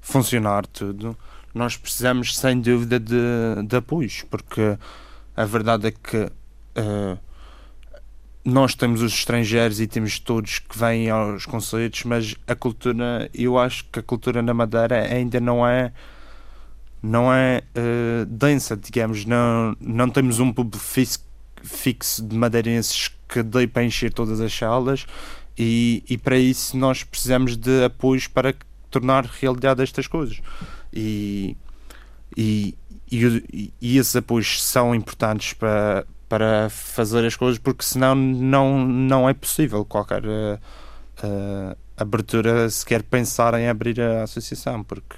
funcionar 0.00 0.66
tudo 0.66 1.16
nós 1.54 1.76
precisamos 1.76 2.36
sem 2.36 2.60
dúvida 2.60 2.98
de, 2.98 3.62
de 3.66 3.76
apoios, 3.76 4.24
porque 4.28 4.76
a 5.36 5.44
verdade 5.44 5.86
é 5.86 5.90
que 5.92 6.16
uh, 6.24 7.18
nós 8.44 8.74
temos 8.74 9.00
os 9.00 9.12
estrangeiros 9.12 9.80
e 9.80 9.86
temos 9.86 10.18
todos 10.18 10.58
que 10.58 10.76
vêm 10.76 11.08
aos 11.08 11.46
concertos, 11.46 12.04
mas 12.04 12.34
a 12.46 12.54
cultura, 12.54 13.30
eu 13.32 13.58
acho 13.58 13.84
que 13.86 14.00
a 14.00 14.02
cultura 14.02 14.42
na 14.42 14.52
Madeira 14.52 15.00
ainda 15.00 15.40
não 15.40 15.66
é 15.66 15.92
não 17.00 17.32
é 17.32 17.62
uh, 17.76 18.24
densa, 18.24 18.74
digamos, 18.76 19.26
não, 19.26 19.76
não 19.78 20.08
temos 20.08 20.40
um 20.40 20.50
público 20.50 20.82
fixo 21.62 22.24
de 22.24 22.34
madeirenses 22.34 23.10
que 23.28 23.42
dê 23.42 23.66
para 23.66 23.84
encher 23.84 24.10
todas 24.12 24.40
as 24.40 24.52
salas 24.52 25.06
e, 25.56 26.02
e 26.08 26.16
para 26.16 26.38
isso 26.38 26.76
nós 26.76 27.04
precisamos 27.04 27.56
de 27.56 27.84
apoios 27.84 28.26
para 28.26 28.54
tornar 28.90 29.26
realidade 29.26 29.82
estas 29.82 30.06
coisas 30.06 30.40
e, 30.94 31.56
e, 32.36 32.74
e, 33.10 33.72
e 33.80 33.98
esses 33.98 34.14
apoios 34.14 34.62
são 34.62 34.94
importantes 34.94 35.52
para, 35.52 36.06
para 36.28 36.70
fazer 36.70 37.24
as 37.26 37.36
coisas, 37.36 37.58
porque 37.58 37.84
senão 37.84 38.14
não, 38.14 38.86
não 38.86 39.28
é 39.28 39.34
possível 39.34 39.84
qualquer 39.84 40.24
uh, 40.24 41.76
abertura 41.96 42.68
sequer 42.70 43.02
pensar 43.02 43.54
em 43.54 43.68
abrir 43.68 44.00
a 44.00 44.22
associação, 44.22 44.82
porque 44.84 45.16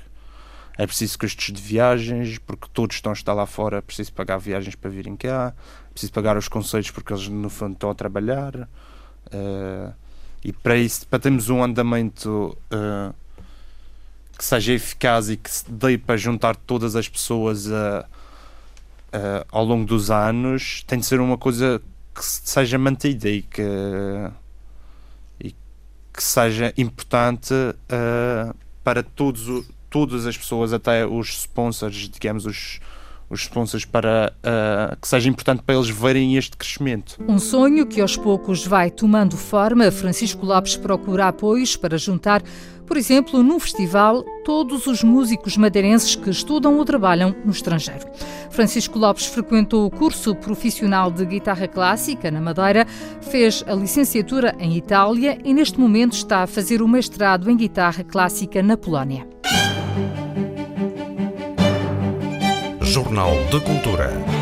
é 0.79 0.87
preciso 0.87 1.19
custos 1.19 1.53
de 1.53 1.61
viagens, 1.61 2.39
porque 2.39 2.69
todos 2.73 2.97
estão 2.97 3.13
a 3.13 3.15
estar 3.15 3.33
lá 3.33 3.47
fora, 3.47 3.79
é 3.79 3.81
preciso 3.81 4.13
pagar 4.13 4.39
viagens 4.39 4.75
para 4.75 4.91
virem 4.91 5.17
cá, 5.17 5.55
é 5.89 5.93
preciso 5.93 6.13
pagar 6.13 6.37
os 6.37 6.49
conselhos 6.49 6.91
porque 6.91 7.13
eles 7.13 7.29
no 7.29 7.49
fundo 7.49 7.73
estão 7.73 7.91
a 7.91 7.95
trabalhar. 7.95 8.69
Uh, 9.27 9.93
e 10.45 10.53
para 10.53 10.77
isso, 10.77 11.07
para 11.09 11.19
termos 11.19 11.49
um 11.49 11.63
andamento 11.63 12.57
uh, 12.73 13.15
que 14.37 14.45
seja 14.45 14.73
eficaz 14.73 15.31
e 15.31 15.37
que 15.37 15.51
se 15.51 15.71
dê 15.71 15.97
para 15.97 16.17
juntar 16.17 16.57
todas 16.57 16.95
as 16.95 17.09
pessoas 17.09 17.71
a, 17.73 18.07
a, 19.13 19.47
ao 19.51 19.65
longo 19.65 19.85
dos 19.87 20.11
anos, 20.11 20.85
tem 20.87 20.99
de 20.99 21.07
ser 21.07 21.21
uma 21.21 21.39
coisa 21.39 21.81
que 22.15 22.25
seja 22.25 22.79
mantida 22.79 23.29
e 23.29 23.43
que, 23.43 23.63
e 25.41 25.53
que 26.13 26.23
seja 26.23 26.73
importante 26.77 27.53
uh, 27.55 28.55
para 28.83 29.03
todos, 29.03 29.67
todas 29.91 30.27
as 30.27 30.37
pessoas, 30.37 30.73
até 30.73 31.07
os 31.07 31.41
sponsors, 31.41 32.09
digamos, 32.09 32.47
os, 32.47 32.81
os 33.29 33.43
sponsors 33.43 33.85
para 33.85 34.33
uh, 34.39 34.97
que 35.01 35.09
seja 35.09 35.29
importante 35.29 35.63
para 35.63 35.75
eles 35.75 35.91
verem 35.91 36.37
este 36.37 36.57
crescimento. 36.57 37.17
Um 37.27 37.39
sonho 37.39 37.87
que 37.87 38.01
aos 38.01 38.17
poucos 38.17 38.67
vai 38.67 38.91
tomando 38.91 39.37
forma. 39.37 39.91
Francisco 39.91 40.47
Lopes 40.47 40.77
procura 40.77 41.29
apoios 41.29 41.77
para 41.77 41.99
juntar 41.99 42.43
por 42.87 42.97
exemplo, 42.97 43.43
num 43.43 43.59
festival, 43.59 44.23
todos 44.45 44.87
os 44.87 45.03
músicos 45.03 45.57
madeirenses 45.57 46.15
que 46.15 46.31
estudam 46.31 46.79
ou 46.79 46.85
trabalham 46.85 47.35
no 47.45 47.51
estrangeiro. 47.51 48.07
Francisco 48.51 48.99
Lopes 48.99 49.27
frequentou 49.27 49.87
o 49.87 49.91
curso 49.91 50.35
profissional 50.35 51.11
de 51.11 51.25
guitarra 51.27 51.67
clássica 51.67 52.31
na 52.31 52.41
Madeira, 52.41 52.87
fez 53.21 53.65
a 53.67 53.75
licenciatura 53.75 54.55
em 54.59 54.77
Itália 54.77 55.39
e 55.45 55.53
neste 55.53 55.79
momento 55.79 56.13
está 56.13 56.43
a 56.43 56.47
fazer 56.47 56.81
o 56.81 56.89
mestrado 56.89 57.51
em 57.51 57.57
guitarra 57.57 58.05
clássica 58.05 58.63
na 58.63 58.77
Polónia. 58.77 59.27
Jornal 62.81 63.35
de 63.51 63.61
Cultura. 63.61 64.36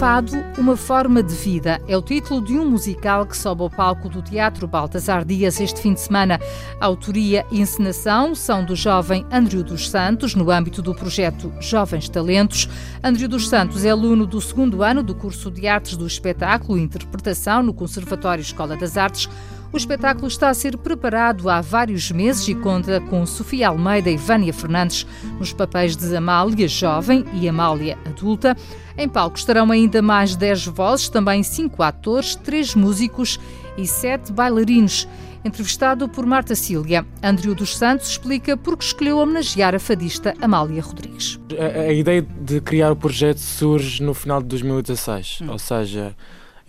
Fado, 0.00 0.32
uma 0.56 0.78
forma 0.78 1.22
de 1.22 1.34
vida, 1.34 1.78
é 1.86 1.94
o 1.94 2.00
título 2.00 2.40
de 2.40 2.58
um 2.58 2.66
musical 2.66 3.26
que 3.26 3.36
sobe 3.36 3.60
ao 3.60 3.68
palco 3.68 4.08
do 4.08 4.22
Teatro 4.22 4.66
Baltasar 4.66 5.26
Dias 5.26 5.60
este 5.60 5.78
fim 5.82 5.92
de 5.92 6.00
semana. 6.00 6.40
A 6.80 6.86
autoria 6.86 7.44
e 7.50 7.60
encenação 7.60 8.34
são 8.34 8.64
do 8.64 8.74
jovem 8.74 9.26
Andrew 9.30 9.62
dos 9.62 9.90
Santos, 9.90 10.34
no 10.34 10.50
âmbito 10.50 10.80
do 10.80 10.94
projeto 10.94 11.52
Jovens 11.60 12.08
Talentos. 12.08 12.66
Andrew 13.04 13.28
dos 13.28 13.46
Santos 13.46 13.84
é 13.84 13.90
aluno 13.90 14.24
do 14.24 14.40
segundo 14.40 14.82
ano 14.82 15.02
do 15.02 15.14
curso 15.14 15.50
de 15.50 15.68
Artes 15.68 15.98
do 15.98 16.06
Espetáculo 16.06 16.78
e 16.78 16.82
Interpretação 16.82 17.62
no 17.62 17.74
Conservatório 17.74 18.40
Escola 18.40 18.78
das 18.78 18.96
Artes. 18.96 19.28
O 19.72 19.76
espetáculo 19.76 20.26
está 20.26 20.48
a 20.48 20.54
ser 20.54 20.76
preparado 20.76 21.48
há 21.48 21.60
vários 21.60 22.10
meses 22.10 22.48
e 22.48 22.56
conta 22.56 23.00
com 23.02 23.24
Sofia 23.24 23.68
Almeida 23.68 24.10
e 24.10 24.16
Vânia 24.16 24.52
Fernandes 24.52 25.06
nos 25.38 25.52
papéis 25.52 25.96
de 25.96 26.14
Amália 26.16 26.66
Jovem 26.66 27.24
e 27.32 27.48
Amália 27.48 27.96
Adulta. 28.04 28.56
Em 28.98 29.08
palco 29.08 29.38
estarão 29.38 29.70
ainda 29.70 30.02
mais 30.02 30.34
10 30.34 30.66
vozes, 30.66 31.08
também 31.08 31.44
5 31.44 31.82
atores, 31.84 32.34
3 32.34 32.74
músicos 32.74 33.38
e 33.78 33.86
7 33.86 34.32
bailarinos. 34.32 35.06
Entrevistado 35.44 36.08
por 36.08 36.26
Marta 36.26 36.54
Cília, 36.56 37.06
Andrew 37.22 37.54
dos 37.54 37.78
Santos 37.78 38.10
explica 38.10 38.56
por 38.56 38.76
que 38.76 38.84
escolheu 38.84 39.18
homenagear 39.18 39.74
a 39.74 39.78
fadista 39.78 40.34
Amália 40.40 40.82
Rodrigues. 40.82 41.38
A, 41.58 41.82
a 41.82 41.92
ideia 41.92 42.20
de 42.20 42.60
criar 42.60 42.90
o 42.90 42.96
projeto 42.96 43.38
surge 43.38 44.02
no 44.02 44.14
final 44.14 44.42
de 44.42 44.48
2016, 44.48 45.38
hum. 45.42 45.52
ou 45.52 45.58
seja, 45.58 46.14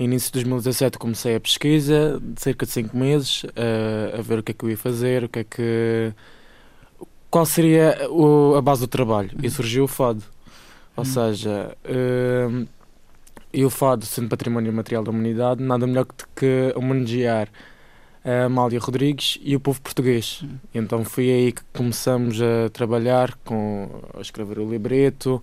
início 0.02 0.28
de 0.28 0.34
2017 0.34 0.98
comecei 0.98 1.36
a 1.36 1.40
pesquisa, 1.40 2.20
de 2.22 2.42
cerca 2.42 2.66
de 2.66 2.72
5 2.72 2.98
meses, 2.98 3.46
a, 3.56 4.20
a 4.20 4.22
ver 4.22 4.40
o 4.40 4.44
que 4.44 4.52
é 4.52 4.56
que 4.56 4.66
eu 4.66 4.70
ia 4.70 4.78
fazer, 4.78 5.24
o 5.24 5.30
que 5.30 5.40
é 5.40 5.44
que. 5.44 6.14
qual 7.30 7.46
seria 7.46 8.10
o, 8.10 8.56
a 8.56 8.62
base 8.62 8.82
do 8.82 8.88
trabalho. 8.88 9.32
E 9.42 9.50
surgiu 9.50 9.86
o 9.86 9.88
fado. 9.88 10.24
Ou 10.96 11.06
uhum. 11.06 11.10
seja, 11.10 11.76
uh, 11.86 12.68
e 13.54 13.66
o 13.66 13.70
fado, 13.70 14.06
sendo 14.06 14.30
património 14.30 14.72
material 14.74 15.04
da 15.04 15.12
humanidade, 15.12 15.64
nada 15.64 15.88
melhor 15.88 16.06
que, 16.06 16.26
que 16.36 16.74
homenagear 16.76 17.50
a 18.24 18.46
Amália 18.46 18.80
Rodrigues 18.80 19.40
e 19.42 19.56
o 19.56 19.60
povo 19.60 19.82
português. 19.82 20.42
Uhum. 20.42 20.58
Então 20.74 21.04
foi 21.04 21.30
aí 21.30 21.52
que 21.52 21.64
começamos 21.74 22.40
a 22.42 22.70
trabalhar, 22.70 23.36
com, 23.44 23.90
a 24.16 24.22
escrever 24.22 24.60
o 24.60 24.70
libreto, 24.70 25.42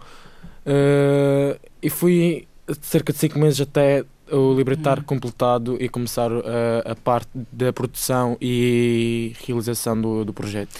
uh, 0.66 1.59
e 1.83 1.90
fui 1.90 2.47
cerca 2.81 3.12
de 3.12 3.18
5 3.18 3.38
meses 3.38 3.61
até 3.61 4.05
o 4.31 4.55
libretar 4.55 4.99
uhum. 4.99 5.05
completado 5.05 5.77
e 5.81 5.88
começar 5.88 6.31
a, 6.33 6.93
a, 6.93 6.95
parte 6.95 7.29
da 7.53 7.73
produção 7.73 8.37
e 8.41 9.35
realização 9.47 10.01
do, 10.01 10.25
do 10.25 10.33
projeto. 10.33 10.71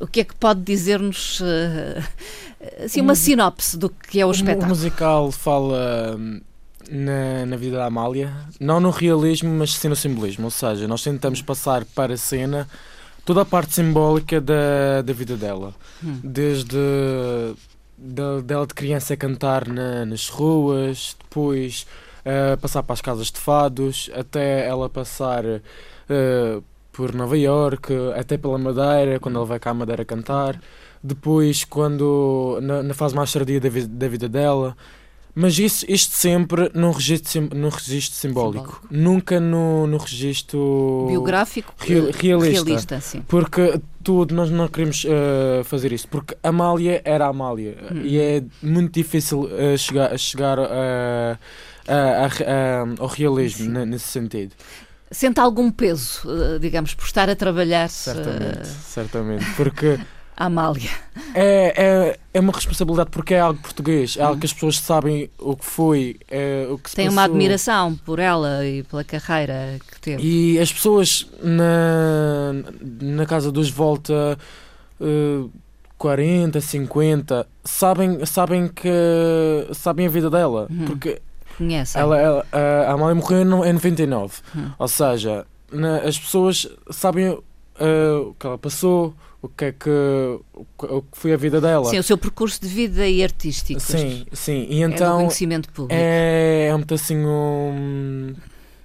O 0.00 0.06
que 0.06 0.20
é 0.20 0.24
que 0.24 0.34
pode 0.34 0.60
dizer-nos, 0.60 1.40
uh, 1.40 1.44
assim, 2.84 3.00
uma 3.00 3.14
sinopse 3.14 3.76
do 3.76 3.88
que 3.88 4.20
é 4.20 4.26
o, 4.26 4.28
o 4.28 4.32
espetáculo? 4.32 4.66
O 4.66 4.68
musical 4.68 5.32
fala 5.32 6.16
hum, 6.18 6.40
na, 6.90 7.46
na 7.46 7.56
vida 7.56 7.78
da 7.78 7.86
Amália, 7.86 8.32
não 8.60 8.80
no 8.80 8.90
realismo, 8.90 9.50
mas 9.50 9.74
sim 9.74 9.88
no 9.88 9.96
simbolismo, 9.96 10.44
ou 10.44 10.50
seja, 10.50 10.86
nós 10.86 11.02
tentamos 11.02 11.42
passar 11.42 11.84
para 11.84 12.14
a 12.14 12.16
cena 12.16 12.68
toda 13.24 13.42
a 13.42 13.44
parte 13.44 13.74
simbólica 13.74 14.40
da, 14.40 15.02
da 15.04 15.12
vida 15.12 15.36
dela, 15.36 15.74
hum. 16.02 16.18
desde 16.22 16.78
dela 18.44 18.66
de 18.66 18.74
criança 18.74 19.14
a 19.14 19.16
cantar 19.16 19.66
na, 19.66 20.06
nas 20.06 20.28
ruas, 20.28 21.16
depois 21.18 21.84
uh, 22.20 22.56
passar 22.58 22.82
para 22.82 22.94
as 22.94 23.00
casas 23.00 23.30
de 23.30 23.38
fados, 23.38 24.10
até 24.14 24.66
ela 24.66 24.88
passar 24.88 25.44
uh, 25.44 26.62
por 26.92 27.14
Nova 27.14 27.38
York, 27.38 27.92
até 28.16 28.36
pela 28.36 28.58
Madeira, 28.58 29.20
quando 29.20 29.36
ela 29.36 29.46
vai 29.46 29.58
cá 29.58 29.70
à 29.70 29.74
Madeira 29.74 30.04
cantar. 30.04 30.60
Depois, 31.02 31.64
quando 31.64 32.58
na, 32.60 32.82
na 32.82 32.94
fase 32.94 33.14
mais 33.14 33.32
tardia 33.32 33.60
da, 33.60 33.68
da 33.88 34.08
vida 34.08 34.28
dela, 34.28 34.76
mas 35.40 35.56
isso, 35.56 35.86
isto 35.88 36.16
sempre 36.16 36.68
num 36.74 36.90
registro, 36.90 37.48
num 37.54 37.68
registro 37.68 38.18
simbólico. 38.18 38.64
simbólico. 38.64 38.86
Nunca 38.90 39.38
no, 39.38 39.86
no 39.86 39.96
registro 39.96 41.04
biográfico 41.06 41.72
real, 41.78 42.10
realista. 42.10 42.64
realista 42.64 43.00
sim. 43.00 43.22
Porque 43.28 43.80
tudo, 44.02 44.34
nós 44.34 44.50
não 44.50 44.66
queremos 44.66 45.04
uh, 45.04 45.62
fazer 45.62 45.92
isso. 45.92 46.08
Porque 46.08 46.36
Amália 46.42 47.00
era 47.04 47.26
Amália. 47.28 47.76
Hum. 47.92 48.00
E 48.02 48.18
é 48.18 48.42
muito 48.60 48.92
difícil 48.92 49.42
uh, 49.42 49.78
chegar, 49.78 50.18
chegar 50.18 50.58
a, 50.58 51.38
ao 52.98 53.06
realismo 53.06 53.66
Sim. 53.66 53.86
nesse 53.86 54.06
sentido. 54.06 54.54
Sente 55.10 55.40
algum 55.40 55.70
peso, 55.70 56.20
eh, 56.30 56.58
digamos, 56.58 56.94
por 56.94 57.06
estar 57.06 57.30
a 57.30 57.34
trabalhar? 57.34 57.88
Certamente, 57.88 58.68
uh... 58.68 58.74
certamente, 58.84 59.46
porque 59.56 59.98
a 60.38 60.46
Amália. 60.46 60.90
É, 61.34 61.72
é, 61.76 62.18
é 62.32 62.40
uma 62.40 62.52
responsabilidade 62.52 63.10
porque 63.10 63.34
é 63.34 63.40
algo 63.40 63.60
português, 63.60 64.16
é 64.16 64.22
algo 64.22 64.38
que 64.38 64.46
as 64.46 64.52
pessoas 64.52 64.78
sabem 64.78 65.28
o 65.36 65.56
que 65.56 65.64
foi, 65.64 66.16
é, 66.30 66.66
o 66.70 66.78
que 66.78 66.90
se 66.90 66.96
Tem 66.96 67.06
passou. 67.06 67.18
uma 67.18 67.24
admiração 67.24 67.96
por 67.96 68.20
ela 68.20 68.64
e 68.64 68.84
pela 68.84 69.02
carreira 69.02 69.78
que 69.90 70.00
teve. 70.00 70.22
E 70.22 70.60
as 70.60 70.72
pessoas 70.72 71.26
na, 71.42 72.52
na 73.00 73.26
casa 73.26 73.50
dos 73.50 73.68
volta 73.68 74.38
uh, 75.00 75.50
40, 75.98 76.60
50 76.60 77.46
sabem, 77.64 78.24
sabem 78.24 78.68
que 78.68 78.88
sabem 79.74 80.06
a 80.06 80.10
vida 80.10 80.30
dela, 80.30 80.68
uhum. 80.70 80.84
porque 80.84 81.20
conhecem. 81.58 82.00
Ela, 82.00 82.18
ela, 82.18 82.46
a 82.88 82.92
Amália 82.92 83.14
morreu 83.14 83.42
em 83.42 83.44
99. 83.44 84.34
Hum. 84.56 84.70
Ou 84.78 84.88
seja, 84.88 85.46
na, 85.70 85.98
as 85.98 86.18
pessoas 86.18 86.66
sabem 86.90 87.28
uh, 87.30 87.42
o 88.28 88.34
que 88.34 88.46
ela 88.46 88.58
passou, 88.58 89.14
o 89.40 89.48
que 89.48 89.66
é 89.66 89.72
que, 89.72 89.90
o 90.78 91.02
que 91.02 91.18
foi 91.18 91.32
a 91.32 91.36
vida 91.36 91.60
dela. 91.60 91.84
Sim, 91.90 91.98
o 91.98 92.02
seu 92.02 92.18
percurso 92.18 92.60
de 92.60 92.68
vida 92.68 93.06
e 93.06 93.22
artístico. 93.22 93.80
Sim, 93.80 94.26
sim. 94.32 94.66
E 94.68 94.82
então. 94.82 95.16
É 95.16 95.22
conhecimento 95.22 95.68
público. 95.70 95.94
É, 95.94 96.68
é 96.68 96.74
um 96.74 96.82
assim 96.92 97.16
um. 97.24 98.34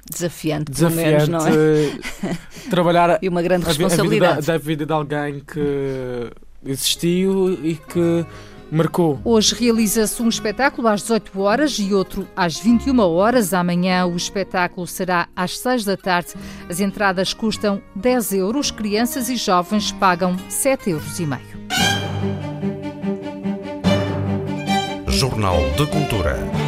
Desafiante, 0.09 0.69
desafiante 0.69 1.29
menos, 1.29 1.29
não 1.29 1.47
é? 1.47 1.49
trabalhar 2.69 3.19
e 3.21 3.29
uma 3.29 3.41
grande 3.41 3.65
responsabilidade 3.65 4.33
a 4.33 4.41
vida, 4.41 4.51
da 4.51 4.57
vida 4.57 4.85
de 4.85 4.91
alguém 4.91 5.39
que 5.39 6.29
existiu 6.65 7.53
e 7.53 7.75
que 7.75 8.25
marcou. 8.73 9.19
Hoje 9.23 9.55
realiza-se 9.55 10.21
um 10.21 10.29
espetáculo 10.29 10.87
às 10.87 11.01
18 11.01 11.39
horas 11.39 11.77
e 11.79 11.93
outro 11.93 12.27
às 12.35 12.57
21 12.57 12.99
horas. 12.99 13.53
Amanhã 13.53 14.05
o 14.05 14.15
espetáculo 14.15 14.87
será 14.87 15.27
às 15.35 15.57
6 15.59 15.85
da 15.85 15.95
tarde. 15.95 16.33
As 16.69 16.79
entradas 16.79 17.33
custam 17.33 17.81
10 17.95 18.33
euros, 18.33 18.71
crianças 18.71 19.29
e 19.29 19.35
jovens 19.35 19.91
pagam 19.91 20.37
7 20.49 20.89
euros 20.89 21.19
e 21.19 21.25
meio. 21.25 21.63
Jornal 25.07 25.59
de 25.77 25.85
Cultura. 25.85 26.62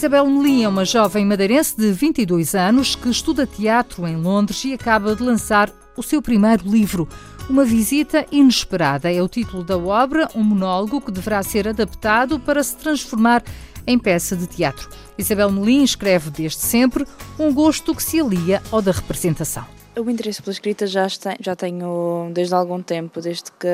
Isabel 0.00 0.24
Melim 0.24 0.62
é 0.62 0.68
uma 0.68 0.82
jovem 0.82 1.26
madeirense 1.26 1.76
de 1.76 1.92
22 1.92 2.54
anos 2.54 2.94
que 2.94 3.10
estuda 3.10 3.46
teatro 3.46 4.08
em 4.08 4.16
Londres 4.16 4.64
e 4.64 4.72
acaba 4.72 5.14
de 5.14 5.22
lançar 5.22 5.70
o 5.94 6.02
seu 6.02 6.22
primeiro 6.22 6.66
livro. 6.66 7.06
Uma 7.50 7.66
visita 7.66 8.24
inesperada 8.32 9.12
é 9.12 9.22
o 9.22 9.28
título 9.28 9.62
da 9.62 9.76
obra, 9.76 10.26
um 10.34 10.42
monólogo 10.42 11.02
que 11.02 11.12
deverá 11.12 11.42
ser 11.42 11.68
adaptado 11.68 12.40
para 12.40 12.64
se 12.64 12.78
transformar 12.78 13.44
em 13.86 13.98
peça 13.98 14.34
de 14.34 14.46
teatro. 14.46 14.88
Isabel 15.18 15.52
Melim 15.52 15.84
escreve 15.84 16.30
desde 16.30 16.60
sempre 16.60 17.06
um 17.38 17.52
gosto 17.52 17.94
que 17.94 18.02
se 18.02 18.18
alia 18.18 18.62
ao 18.72 18.80
da 18.80 18.92
representação. 18.92 19.66
O 19.94 20.08
interesse 20.08 20.40
pela 20.40 20.54
escrita 20.54 20.86
já, 20.86 21.06
já 21.08 21.54
tenho 21.54 22.30
desde 22.32 22.54
algum 22.54 22.80
tempo, 22.80 23.20
desde 23.20 23.52
que 23.52 23.68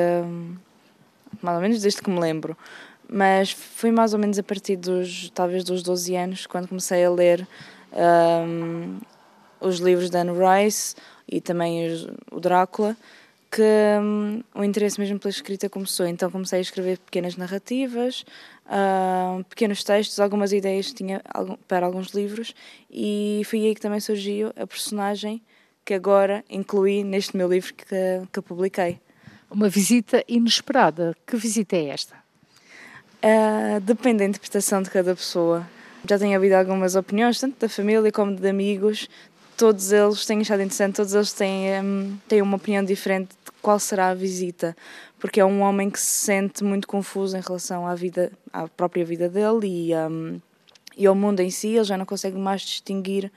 mais 1.41 1.55
ou 1.55 1.61
menos 1.61 1.81
desde 1.81 2.01
que 2.01 2.09
me 2.09 2.19
lembro 2.19 2.57
mas 3.09 3.51
foi 3.51 3.91
mais 3.91 4.13
ou 4.13 4.19
menos 4.19 4.37
a 4.37 4.43
partir 4.43 4.75
dos, 4.75 5.29
talvez 5.29 5.63
dos 5.63 5.81
12 5.81 6.15
anos, 6.15 6.45
quando 6.45 6.67
comecei 6.67 7.03
a 7.05 7.09
ler 7.09 7.47
um, 7.93 8.99
os 9.59 9.79
livros 9.79 10.09
de 10.09 10.17
Anne 10.17 10.31
Rice 10.31 10.95
e 11.27 11.39
também 11.39 11.87
os, 11.87 12.07
o 12.31 12.39
Drácula, 12.39 12.95
que 13.49 13.63
um, 14.01 14.43
o 14.53 14.63
interesse 14.63 14.99
mesmo 14.99 15.17
pela 15.19 15.29
escrita 15.29 15.69
começou. 15.69 16.05
Então 16.05 16.29
comecei 16.29 16.59
a 16.59 16.61
escrever 16.61 16.97
pequenas 16.99 17.37
narrativas, 17.37 18.25
uh, 18.65 19.43
pequenos 19.45 19.83
textos, 19.83 20.19
algumas 20.19 20.51
ideias 20.51 20.87
que 20.87 20.95
tinha 20.95 21.21
para 21.67 21.85
alguns 21.85 22.09
livros 22.09 22.53
e 22.91 23.41
foi 23.45 23.59
aí 23.65 23.75
que 23.75 23.81
também 23.81 23.99
surgiu 23.99 24.51
a 24.55 24.67
personagem 24.67 25.41
que 25.85 25.93
agora 25.93 26.43
incluí 26.49 27.03
neste 27.03 27.37
meu 27.37 27.47
livro 27.47 27.73
que, 27.73 27.85
que 28.33 28.41
publiquei. 28.41 28.99
Uma 29.49 29.69
visita 29.69 30.21
inesperada. 30.27 31.15
Que 31.25 31.37
visita 31.37 31.77
é 31.77 31.85
esta? 31.87 32.26
Uh, 33.23 33.79
depende 33.81 34.19
da 34.19 34.25
interpretação 34.25 34.81
de 34.81 34.89
cada 34.89 35.15
pessoa. 35.15 35.67
Já 36.07 36.19
tenho 36.19 36.37
havido 36.37 36.55
algumas 36.55 36.95
opiniões, 36.95 37.39
tanto 37.39 37.59
da 37.59 37.67
família 37.67 38.11
como 38.11 38.35
de 38.35 38.47
amigos. 38.47 39.09
Todos 39.57 39.91
eles 39.91 40.25
têm 40.25 40.39
achado 40.41 40.61
interessante, 40.61 40.95
todos 40.95 41.13
eles 41.15 41.33
têm, 41.33 41.81
um, 41.81 42.17
têm 42.27 42.41
uma 42.41 42.57
opinião 42.57 42.83
diferente 42.83 43.29
de 43.29 43.51
qual 43.61 43.79
será 43.79 44.09
a 44.09 44.13
visita, 44.13 44.77
porque 45.19 45.39
é 45.39 45.45
um 45.45 45.61
homem 45.61 45.89
que 45.89 45.99
se 45.99 46.25
sente 46.25 46.63
muito 46.63 46.87
confuso 46.87 47.35
em 47.35 47.41
relação 47.41 47.87
à 47.87 47.95
vida, 47.95 48.31
à 48.53 48.67
própria 48.67 49.03
vida 49.03 49.27
dele 49.27 49.89
e, 49.89 49.95
um, 49.95 50.39
e 50.95 51.07
ao 51.07 51.15
mundo 51.15 51.39
em 51.39 51.49
si. 51.49 51.69
Ele 51.69 51.83
já 51.83 51.97
não 51.97 52.05
consegue 52.05 52.37
mais 52.37 52.61
distinguir 52.61 53.31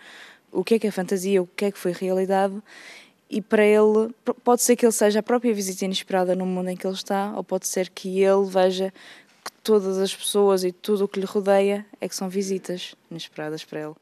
o 0.53 0.63
que 0.63 0.75
é 0.75 0.79
que 0.79 0.87
é 0.87 0.91
fantasia, 0.91 1.41
o 1.41 1.47
que 1.47 1.65
é 1.65 1.73
que 1.73 1.79
foi 1.79 1.93
realidade, 1.93 2.55
e 3.31 3.41
para 3.41 3.65
ele 3.65 4.13
pode 4.43 4.61
ser 4.63 4.75
que 4.75 4.85
ele 4.85 4.93
seja 4.93 5.21
a 5.21 5.23
própria 5.23 5.55
visita 5.55 5.85
inesperada 5.85 6.35
no 6.35 6.45
mundo 6.45 6.69
em 6.69 6.77
que 6.77 6.85
ele 6.85 6.95
está, 6.95 7.33
ou 7.37 7.45
pode 7.45 7.69
ser 7.69 7.89
que 7.89 8.21
ele 8.21 8.45
veja 8.49 8.93
todas 9.63 9.99
as 9.99 10.15
pessoas 10.15 10.65
e 10.65 10.73
tudo 10.73 11.05
o 11.05 11.09
que 11.09 11.21
lhe 11.21 11.27
rodeia 11.27 11.87
é 12.01 12.09
que 12.09 12.15
são 12.15 12.29
visitas 12.29 12.95
inesperadas 13.11 13.65
para 13.65 13.81
ele. 13.81 13.95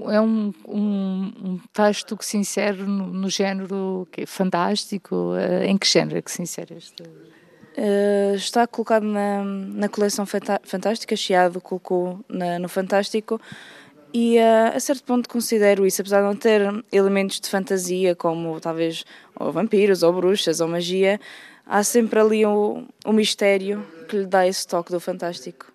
É 0.00 0.20
um, 0.20 0.52
um, 0.66 1.32
um 1.44 1.60
texto 1.72 2.16
que 2.16 2.24
se 2.24 2.36
insere 2.36 2.82
no, 2.82 3.06
no 3.06 3.28
género 3.28 4.08
que 4.10 4.22
é 4.22 4.26
fantástico. 4.26 5.34
Eh, 5.36 5.66
em 5.66 5.76
que 5.76 5.86
género 5.86 6.18
é 6.18 6.22
que 6.22 6.30
se 6.30 6.42
insere 6.42 6.74
este? 6.76 7.02
Uh, 7.02 8.34
está 8.34 8.66
colocado 8.66 9.04
na, 9.04 9.42
na 9.44 9.88
coleção 9.88 10.26
Fantástica, 10.26 11.16
Chiado 11.16 11.58
colocou 11.58 12.22
na, 12.28 12.58
no 12.58 12.68
Fantástico 12.68 13.40
e 14.12 14.36
uh, 14.36 14.76
a 14.76 14.80
certo 14.80 15.04
ponto 15.04 15.26
considero 15.26 15.86
isso, 15.86 16.02
apesar 16.02 16.20
de 16.20 16.26
não 16.26 16.36
ter 16.36 16.60
elementos 16.92 17.40
de 17.40 17.48
fantasia 17.48 18.14
como 18.14 18.60
talvez 18.60 19.04
ou 19.34 19.50
vampiros 19.50 20.02
ou 20.02 20.12
bruxas 20.12 20.60
ou 20.60 20.68
magia, 20.68 21.18
há 21.66 21.82
sempre 21.82 22.20
ali 22.20 22.44
o, 22.44 22.84
o 23.06 23.12
mistério 23.12 23.82
que 24.12 24.18
lhe 24.18 24.26
dá 24.26 24.46
esse 24.46 24.66
toque 24.66 24.92
do 24.92 25.00
fantástico. 25.00 25.72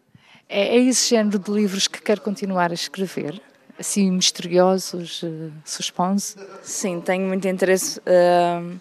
É, 0.48 0.78
é 0.78 0.78
esse 0.78 1.10
género 1.10 1.40
de 1.40 1.52
livros 1.52 1.88
que 1.88 2.00
quer 2.00 2.20
continuar 2.20 2.70
a 2.70 2.76
escrever? 2.76 3.42
Assim, 3.80 4.12
misteriosos, 4.12 5.24
uh, 5.24 5.52
suspense? 5.66 6.36
Sim, 6.62 7.02
tenho 7.02 7.28
muito 7.28 7.48
interesse 7.48 8.00
uh, 8.00 8.80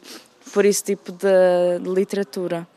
por 0.52 0.66
esse 0.66 0.84
tipo 0.84 1.10
de, 1.10 1.78
de 1.82 1.88
literatura 1.88 2.68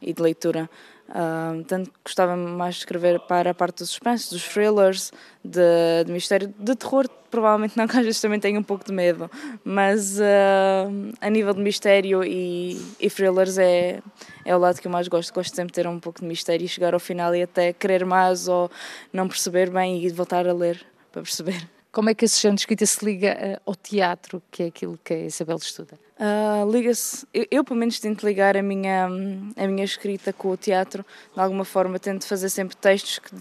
e 0.00 0.12
de 0.12 0.22
leitura. 0.22 0.70
Uh, 1.08 1.64
tanto 1.64 1.90
gostava 2.04 2.36
mais 2.36 2.74
de 2.74 2.80
escrever 2.80 3.18
para 3.20 3.50
a 3.50 3.54
parte 3.54 3.78
do 3.78 3.86
suspense, 3.86 4.30
dos 4.30 4.46
thrillers, 4.46 5.10
de, 5.42 6.04
de 6.04 6.12
mistério, 6.12 6.52
de 6.58 6.76
terror, 6.76 7.08
provavelmente 7.30 7.78
não, 7.78 7.86
que 7.88 7.96
às 7.96 8.04
vezes 8.04 8.20
também 8.20 8.38
tenho 8.38 8.60
um 8.60 8.62
pouco 8.62 8.84
de 8.84 8.92
medo, 8.92 9.30
mas 9.64 10.18
uh, 10.20 11.14
a 11.18 11.30
nível 11.30 11.54
de 11.54 11.60
mistério 11.60 12.22
e, 12.22 12.78
e 13.00 13.08
thrillers 13.08 13.56
é, 13.56 14.02
é 14.44 14.54
o 14.54 14.58
lado 14.58 14.80
que 14.80 14.86
eu 14.86 14.92
mais 14.92 15.08
gosto. 15.08 15.32
Gosto 15.32 15.56
sempre 15.56 15.72
de 15.72 15.82
ter 15.82 15.86
um 15.86 15.98
pouco 15.98 16.20
de 16.20 16.26
mistério 16.26 16.64
e 16.64 16.68
chegar 16.68 16.92
ao 16.92 17.00
final 17.00 17.34
e 17.34 17.42
até 17.42 17.72
querer 17.72 18.04
mais 18.04 18.46
ou 18.46 18.70
não 19.10 19.26
perceber 19.26 19.70
bem 19.70 20.04
e 20.04 20.10
voltar 20.10 20.46
a 20.46 20.52
ler 20.52 20.84
para 21.10 21.22
perceber. 21.22 21.77
Como 21.90 22.10
é 22.10 22.14
que 22.14 22.24
esse 22.24 22.40
género 22.40 22.56
de 22.56 22.60
escrita 22.62 22.86
se 22.86 23.04
liga 23.04 23.36
uh, 23.64 23.70
ao 23.70 23.74
teatro, 23.74 24.42
que 24.50 24.62
é 24.62 24.66
aquilo 24.66 24.98
que 25.02 25.14
a 25.14 25.18
Isabel 25.24 25.56
estuda? 25.56 25.98
Uh, 26.18 26.70
liga-se, 26.70 27.26
eu, 27.32 27.46
eu, 27.50 27.64
pelo 27.64 27.78
menos 27.78 27.98
tento 27.98 28.26
ligar 28.26 28.56
a 28.56 28.62
minha, 28.62 29.06
a 29.56 29.66
minha 29.66 29.84
escrita 29.84 30.32
com 30.32 30.50
o 30.50 30.56
teatro, 30.56 31.04
de 31.34 31.40
alguma 31.40 31.64
forma 31.64 31.98
tento 31.98 32.26
fazer 32.26 32.50
sempre 32.50 32.76
textos 32.76 33.18
que 33.18 33.34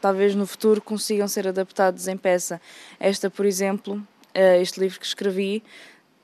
talvez 0.00 0.34
no 0.34 0.46
futuro 0.46 0.82
consigam 0.82 1.26
ser 1.26 1.48
adaptados 1.48 2.06
em 2.06 2.16
peça. 2.16 2.60
Esta, 3.00 3.30
por 3.30 3.46
exemplo, 3.46 3.96
uh, 3.96 4.60
este 4.60 4.78
livro 4.78 5.00
que 5.00 5.06
escrevi, 5.06 5.62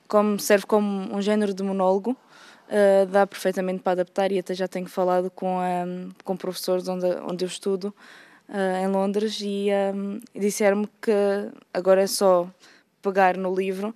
como, 0.07 0.39
serve 0.39 0.67
como 0.67 1.15
um 1.15 1.21
género 1.21 1.55
de 1.55 1.63
monólogo, 1.63 2.11
uh, 2.11 3.05
dá 3.07 3.25
perfeitamente 3.25 3.81
para 3.81 3.93
adaptar 3.93 4.31
e 4.31 4.37
até 4.37 4.53
já 4.53 4.67
tenho 4.67 4.87
falado 4.87 5.31
com, 5.31 5.57
um, 5.57 6.11
com 6.23 6.37
professores 6.37 6.87
onde, 6.87 7.07
onde 7.27 7.43
eu 7.43 7.47
estudo, 7.47 7.91
uh, 8.51 8.83
em 8.83 8.87
Londres 8.87 9.39
e 9.41 9.69
um, 9.95 10.19
disseram-me 10.35 10.87
que 11.01 11.11
agora 11.73 12.03
é 12.03 12.07
só 12.07 12.47
pegar 13.01 13.37
no 13.37 13.53
livro 13.55 13.95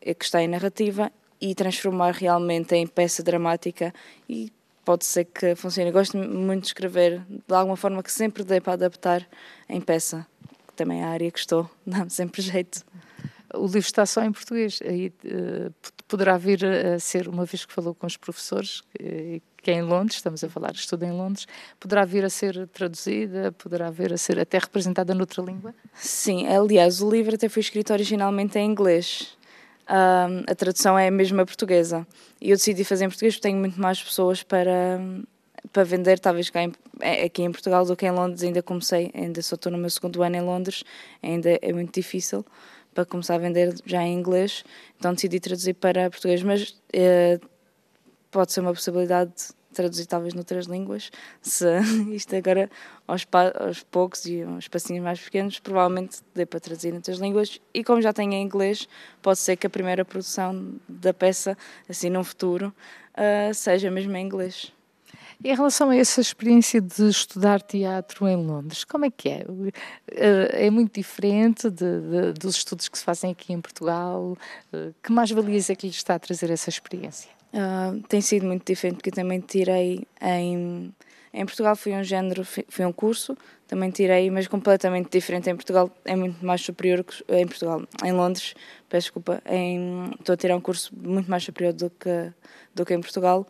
eh, 0.00 0.14
que 0.14 0.24
está 0.24 0.42
em 0.42 0.48
narrativa 0.48 1.10
e 1.40 1.54
transformar 1.54 2.12
realmente 2.12 2.74
em 2.74 2.86
peça 2.86 3.22
dramática 3.22 3.92
e 4.28 4.52
pode 4.84 5.04
ser 5.04 5.24
que 5.24 5.54
funcione. 5.54 5.90
Gosto 5.90 6.16
muito 6.16 6.62
de 6.62 6.68
escrever 6.68 7.20
de 7.28 7.54
alguma 7.54 7.76
forma 7.76 8.02
que 8.02 8.12
sempre 8.12 8.44
dê 8.44 8.60
para 8.60 8.74
adaptar 8.74 9.26
em 9.68 9.80
peça, 9.80 10.26
que 10.68 10.74
também 10.74 11.00
é 11.00 11.04
a 11.04 11.08
área 11.08 11.30
que 11.30 11.38
estou, 11.38 11.68
dá-me 11.86 12.10
sempre 12.10 12.42
jeito. 12.42 12.84
O 13.54 13.64
livro 13.64 13.78
está 13.78 14.04
só 14.04 14.22
em 14.22 14.30
português, 14.30 14.78
aí 14.84 15.12
uh, 15.24 15.72
poderá 16.06 16.36
vir 16.36 16.64
a 16.66 16.98
ser, 16.98 17.28
uma 17.28 17.46
vez 17.46 17.64
que 17.64 17.72
falou 17.72 17.94
com 17.94 18.06
os 18.06 18.16
professores, 18.16 18.82
que 18.92 19.42
é 19.66 19.74
em 19.74 19.82
Londres, 19.82 20.16
estamos 20.16 20.42
a 20.42 20.48
falar 20.48 20.72
de 20.72 20.78
estudo 20.78 21.04
em 21.04 21.12
Londres, 21.12 21.46
poderá 21.78 22.04
vir 22.04 22.24
a 22.24 22.30
ser 22.30 22.66
traduzida, 22.68 23.52
poderá 23.52 23.90
vir 23.90 24.12
a 24.12 24.16
ser 24.16 24.38
até 24.38 24.58
representada 24.58 25.14
noutra 25.14 25.42
língua? 25.42 25.74
Sim, 25.94 26.46
aliás, 26.46 27.02
o 27.02 27.10
livro 27.10 27.34
até 27.34 27.48
foi 27.48 27.60
escrito 27.60 27.92
originalmente 27.92 28.58
em 28.58 28.70
inglês. 28.70 29.36
A 29.86 30.54
tradução 30.54 30.98
é 30.98 31.08
a 31.08 31.10
mesma 31.10 31.46
portuguesa. 31.46 32.06
E 32.40 32.50
eu 32.50 32.56
decidi 32.56 32.84
fazer 32.84 33.06
em 33.06 33.08
português 33.08 33.34
porque 33.34 33.48
tenho 33.48 33.58
muito 33.58 33.80
mais 33.80 34.02
pessoas 34.02 34.42
para, 34.42 35.00
para 35.72 35.82
vender, 35.82 36.18
talvez 36.18 36.50
cá 36.50 36.62
em, 36.62 36.72
é, 37.00 37.24
aqui 37.24 37.42
em 37.42 37.50
Portugal 37.50 37.86
do 37.86 37.96
que 37.96 38.06
em 38.06 38.10
Londres. 38.10 38.42
Ainda 38.42 38.62
comecei, 38.62 39.10
ainda 39.14 39.40
só 39.40 39.54
estou 39.54 39.72
no 39.72 39.78
meu 39.78 39.88
segundo 39.88 40.22
ano 40.22 40.36
em 40.36 40.42
Londres, 40.42 40.84
ainda 41.22 41.58
é 41.62 41.72
muito 41.72 41.94
difícil 41.94 42.44
para 42.94 43.06
começar 43.06 43.36
a 43.36 43.38
vender 43.38 43.74
já 43.86 44.02
em 44.02 44.12
inglês. 44.12 44.62
Então 44.98 45.14
decidi 45.14 45.40
traduzir 45.40 45.74
para 45.74 46.10
português, 46.10 46.42
mas 46.42 46.70
uh, 46.70 47.48
pode 48.38 48.52
ser 48.52 48.60
uma 48.60 48.72
possibilidade 48.72 49.32
traduzir 49.74 50.06
talvez 50.06 50.32
noutras 50.32 50.66
línguas, 50.66 51.10
se 51.42 51.66
isto 52.14 52.36
agora 52.36 52.70
aos, 53.04 53.26
aos 53.58 53.82
poucos 53.82 54.24
e 54.26 54.42
aos 54.42 54.68
passinhos 54.68 55.02
mais 55.02 55.20
pequenos, 55.20 55.58
provavelmente 55.58 56.20
dê 56.32 56.46
para 56.46 56.60
traduzir 56.60 56.92
noutras 56.92 57.18
línguas. 57.18 57.60
E 57.74 57.82
como 57.82 58.00
já 58.00 58.12
tenho 58.12 58.32
em 58.32 58.44
inglês, 58.44 58.88
pode 59.20 59.40
ser 59.40 59.56
que 59.56 59.66
a 59.66 59.70
primeira 59.70 60.04
produção 60.04 60.76
da 60.88 61.12
peça, 61.12 61.58
assim 61.88 62.10
num 62.10 62.22
futuro, 62.22 62.72
uh, 63.14 63.52
seja 63.52 63.90
mesmo 63.90 64.16
em 64.16 64.24
inglês. 64.24 64.72
Em 65.42 65.52
relação 65.52 65.90
a 65.90 65.96
essa 65.96 66.20
experiência 66.20 66.80
de 66.80 67.08
estudar 67.08 67.60
teatro 67.60 68.28
em 68.28 68.36
Londres, 68.36 68.84
como 68.84 69.04
é 69.04 69.10
que 69.10 69.28
é? 69.28 69.44
Eh, 70.10 70.66
é 70.66 70.70
muito 70.70 70.94
diferente 70.94 71.70
de, 71.70 72.00
de, 72.00 72.32
dos 72.32 72.56
estudos 72.56 72.88
que 72.88 72.98
se 72.98 73.04
fazem 73.04 73.32
aqui 73.32 73.52
em 73.52 73.60
Portugal? 73.60 74.36
Eh, 74.72 74.90
que 75.00 75.12
mais 75.12 75.30
valias 75.30 75.70
é 75.70 75.76
que 75.76 75.86
lhe 75.86 75.92
está 75.92 76.16
a 76.16 76.18
trazer 76.18 76.50
essa 76.50 76.68
experiência? 76.70 77.37
Uh, 77.52 78.00
tem 78.08 78.20
sido 78.20 78.46
muito 78.46 78.64
diferente 78.66 78.96
porque 78.96 79.10
também 79.10 79.40
tirei 79.40 80.06
em 80.20 80.92
em 81.32 81.46
Portugal 81.46 81.74
fui 81.76 81.94
um 81.94 82.04
género 82.04 82.44
fui 82.44 82.84
um 82.84 82.92
curso 82.92 83.36
também 83.66 83.90
tirei 83.90 84.30
mas 84.30 84.46
completamente 84.48 85.10
diferente. 85.10 85.48
Em 85.48 85.54
Portugal 85.54 85.90
é 86.04 86.16
muito 86.16 86.44
mais 86.44 86.62
superior 86.62 87.04
que 87.04 87.22
em 87.28 87.46
Portugal 87.46 87.82
em 88.04 88.12
Londres 88.12 88.54
peço 88.88 89.06
desculpa 89.06 89.42
em, 89.46 90.10
estou 90.18 90.32
a 90.32 90.36
tirar 90.36 90.56
um 90.56 90.60
curso 90.60 90.92
muito 90.96 91.30
mais 91.30 91.44
superior 91.44 91.72
do 91.72 91.90
que 91.90 92.32
do 92.74 92.84
que 92.84 92.94
em 92.94 93.00
Portugal. 93.00 93.46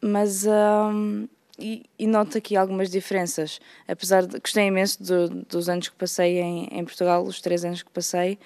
Mas 0.00 0.46
um, 0.46 1.28
e, 1.58 1.84
e, 1.98 2.06
noto 2.06 2.38
aqui 2.38 2.56
algumas 2.56 2.90
diferenças. 2.90 3.60
Apesar 3.86 4.26
de 4.26 4.38
gostei 4.40 4.66
imenso 4.66 5.02
do, 5.02 5.28
dos 5.44 5.68
anos 5.68 5.90
que 5.90 5.96
passei 5.96 6.40
em, 6.40 6.68
em 6.72 6.84
Portugal 6.84 7.22
os 7.22 7.40
três 7.40 7.64
anos 7.64 7.82
que 7.82 7.90
passei 7.90 8.38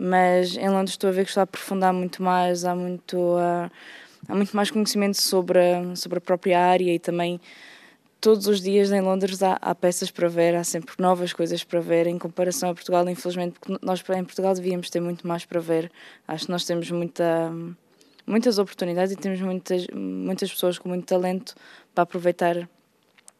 mas 0.00 0.56
em 0.56 0.68
Londres 0.68 0.90
estou 0.90 1.10
a 1.10 1.12
ver 1.12 1.24
que 1.24 1.30
estou 1.30 1.40
a 1.40 1.44
aprofundar 1.44 1.92
muito 1.92 2.22
mais 2.22 2.64
há 2.64 2.72
muito 2.72 3.16
uh, 3.18 3.68
há 4.28 4.34
muito 4.34 4.54
mais 4.54 4.70
conhecimento 4.70 5.20
sobre 5.20 5.58
a, 5.58 5.96
sobre 5.96 6.18
a 6.18 6.20
própria 6.20 6.60
área 6.60 6.92
e 6.92 6.98
também 6.98 7.40
todos 8.20 8.46
os 8.46 8.60
dias 8.60 8.92
em 8.92 9.00
Londres 9.00 9.42
há, 9.42 9.58
há, 9.60 9.74
peças 9.74 10.10
para 10.10 10.28
ver, 10.28 10.54
há 10.54 10.64
sempre 10.64 10.94
novas 10.98 11.32
coisas 11.32 11.64
para 11.64 11.80
ver 11.80 12.06
em 12.06 12.18
comparação 12.18 12.70
a 12.70 12.74
Portugal, 12.74 13.08
infelizmente, 13.08 13.58
porque 13.58 13.78
nós 13.84 14.00
em 14.00 14.24
Portugal 14.24 14.54
devíamos 14.54 14.90
ter 14.90 15.00
muito 15.00 15.26
mais 15.26 15.44
para 15.44 15.60
ver. 15.60 15.90
Acho 16.26 16.46
que 16.46 16.52
nós 16.52 16.64
temos 16.64 16.90
muita, 16.90 17.52
muitas 18.26 18.58
oportunidades 18.58 19.12
e 19.12 19.16
temos 19.16 19.40
muitas, 19.40 19.86
muitas 19.94 20.50
pessoas 20.50 20.78
com 20.78 20.88
muito 20.88 21.06
talento 21.06 21.54
para 21.94 22.02
aproveitar 22.02 22.68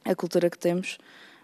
a 0.04 0.14
cultura 0.14 0.48
que 0.48 0.58
temos, 0.58 0.96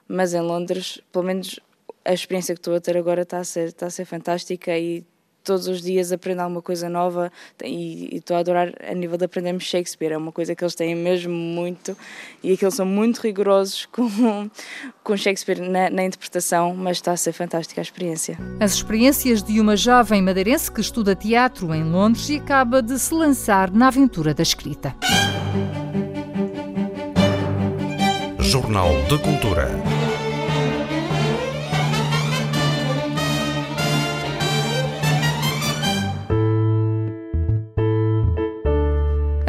mas 0.08 0.32
em 0.32 0.40
Londres, 0.40 1.00
pelo 1.12 1.24
menos 1.24 1.60
a 2.04 2.12
experiência 2.12 2.54
que 2.54 2.60
estou 2.60 2.74
a 2.74 2.80
ter 2.80 2.96
agora 2.96 3.22
está 3.22 3.38
a 3.38 3.44
ser, 3.44 3.68
está 3.68 3.86
a 3.86 3.90
ser 3.90 4.04
fantástica 4.04 4.76
e 4.78 5.04
todos 5.44 5.68
os 5.68 5.82
dias 5.82 6.10
aprendo 6.10 6.40
alguma 6.40 6.62
coisa 6.62 6.88
nova 6.88 7.30
e 7.62 8.16
estou 8.16 8.36
a 8.36 8.40
adorar 8.40 8.72
a 8.88 8.94
nível 8.94 9.16
de 9.16 9.26
aprendermos 9.26 9.64
Shakespeare, 9.64 10.12
é 10.12 10.16
uma 10.16 10.32
coisa 10.32 10.54
que 10.54 10.64
eles 10.64 10.74
têm 10.74 10.94
mesmo 10.94 11.32
muito 11.32 11.96
e 12.42 12.56
que 12.56 12.64
eles 12.64 12.74
são 12.74 12.86
muito 12.86 13.20
rigorosos 13.20 13.86
com, 13.92 14.50
com 15.02 15.16
Shakespeare 15.16 15.60
na, 15.60 15.90
na 15.90 16.04
interpretação, 16.04 16.74
mas 16.74 16.96
está 16.96 17.12
a 17.12 17.16
ser 17.16 17.32
fantástica 17.32 17.80
a 17.80 17.82
experiência. 17.82 18.38
As 18.58 18.72
experiências 18.72 19.42
de 19.42 19.60
uma 19.60 19.76
jovem 19.76 20.22
madeirense 20.22 20.72
que 20.72 20.80
estuda 20.80 21.14
teatro 21.14 21.74
em 21.74 21.84
Londres 21.84 22.28
e 22.30 22.36
acaba 22.36 22.82
de 22.82 22.98
se 22.98 23.12
lançar 23.14 23.70
na 23.70 23.88
aventura 23.88 24.32
da 24.34 24.42
escrita. 24.42 24.94
Jornal 28.38 28.90
de 29.08 29.18
Cultura. 29.18 30.03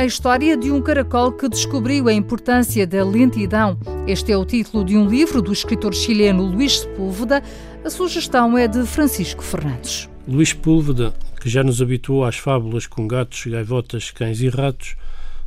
A 0.06 0.08
história 0.08 0.56
de 0.56 0.72
um 0.72 0.84
caracol 0.84 1.32
que 1.32 1.50
descobriu 1.50 2.08
a 2.08 2.14
importância 2.14 2.86
da 2.86 3.04
lentidão. 3.04 3.76
Este 4.06 4.32
é 4.32 4.38
o 4.38 4.46
título 4.46 4.86
de 4.86 4.96
um 4.96 5.10
livro 5.10 5.42
do 5.42 5.52
escritor 5.52 5.96
chileno 5.96 6.44
Luís 6.44 6.82
Sepúlveda. 6.82 7.42
A 7.84 7.90
sugestão 7.90 8.56
é 8.56 8.68
de 8.68 8.86
Francisco 8.86 9.42
Fernandes. 9.42 10.08
Luís 10.28 10.50
Sepúlveda, 10.50 11.12
que 11.42 11.50
já 11.50 11.64
nos 11.64 11.82
habituou 11.82 12.24
às 12.24 12.38
fábulas 12.38 12.86
com 12.86 13.08
gatos, 13.08 13.48
gaivotas, 13.48 14.12
cães 14.12 14.42
e 14.42 14.48
ratos, 14.48 14.96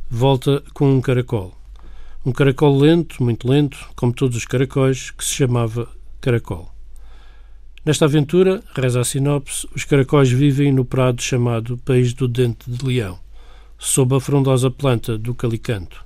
volta 0.09 0.61
com 0.73 0.91
um 0.91 0.99
caracol. 0.99 1.53
Um 2.25 2.33
caracol 2.33 2.77
lento, 2.77 3.23
muito 3.23 3.49
lento, 3.49 3.77
como 3.95 4.11
todos 4.11 4.35
os 4.35 4.43
caracóis, 4.43 5.09
que 5.09 5.23
se 5.23 5.35
chamava 5.35 5.87
caracol. 6.19 6.69
Nesta 7.85 8.03
aventura, 8.03 8.61
reza 8.75 8.99
a 8.99 9.05
sinopse, 9.05 9.65
os 9.73 9.85
caracóis 9.85 10.29
vivem 10.29 10.73
no 10.73 10.83
prado 10.83 11.21
chamado 11.21 11.77
País 11.77 12.13
do 12.13 12.27
Dente 12.27 12.69
de 12.69 12.85
Leão, 12.85 13.17
sob 13.79 14.13
a 14.13 14.19
frondosa 14.19 14.69
planta 14.69 15.17
do 15.17 15.33
calicanto. 15.33 16.03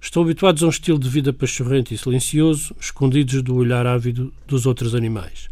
Estão 0.00 0.22
habituados 0.22 0.62
a 0.62 0.66
um 0.66 0.70
estilo 0.70 0.98
de 0.98 1.10
vida 1.10 1.30
pachorrento 1.30 1.92
e 1.92 1.98
silencioso, 1.98 2.74
escondidos 2.80 3.42
do 3.42 3.54
olhar 3.54 3.86
ávido 3.86 4.32
dos 4.46 4.64
outros 4.64 4.94
animais. 4.94 5.48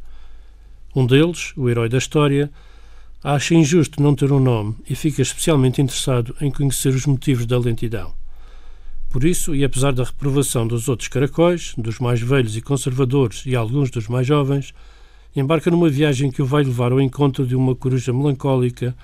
Um 0.96 1.06
deles, 1.06 1.52
o 1.54 1.68
herói 1.68 1.90
da 1.90 1.98
história, 1.98 2.50
acha 3.22 3.54
injusto 3.54 4.02
não 4.02 4.14
ter 4.14 4.32
um 4.32 4.40
nome 4.40 4.74
e 4.88 4.94
fica 4.94 5.20
especialmente 5.20 5.82
interessado 5.82 6.34
em 6.40 6.50
conhecer 6.50 6.94
os 6.94 7.04
motivos 7.04 7.44
da 7.44 7.58
lentidão. 7.58 8.14
Por 9.10 9.22
isso, 9.22 9.54
e 9.54 9.64
apesar 9.64 9.92
da 9.92 10.04
reprovação 10.04 10.66
dos 10.66 10.88
outros 10.88 11.08
caracóis, 11.08 11.74
dos 11.76 11.98
mais 11.98 12.20
velhos 12.20 12.56
e 12.56 12.62
conservadores 12.62 13.42
e 13.44 13.54
alguns 13.54 13.90
dos 13.90 14.08
mais 14.08 14.26
jovens, 14.26 14.72
embarca 15.36 15.70
numa 15.70 15.90
viagem 15.90 16.30
que 16.30 16.40
o 16.40 16.46
vai 16.46 16.64
levar 16.64 16.90
ao 16.90 17.00
encontro 17.00 17.46
de 17.46 17.54
uma 17.54 17.74
coruja 17.74 18.12
melancólica 18.12 18.96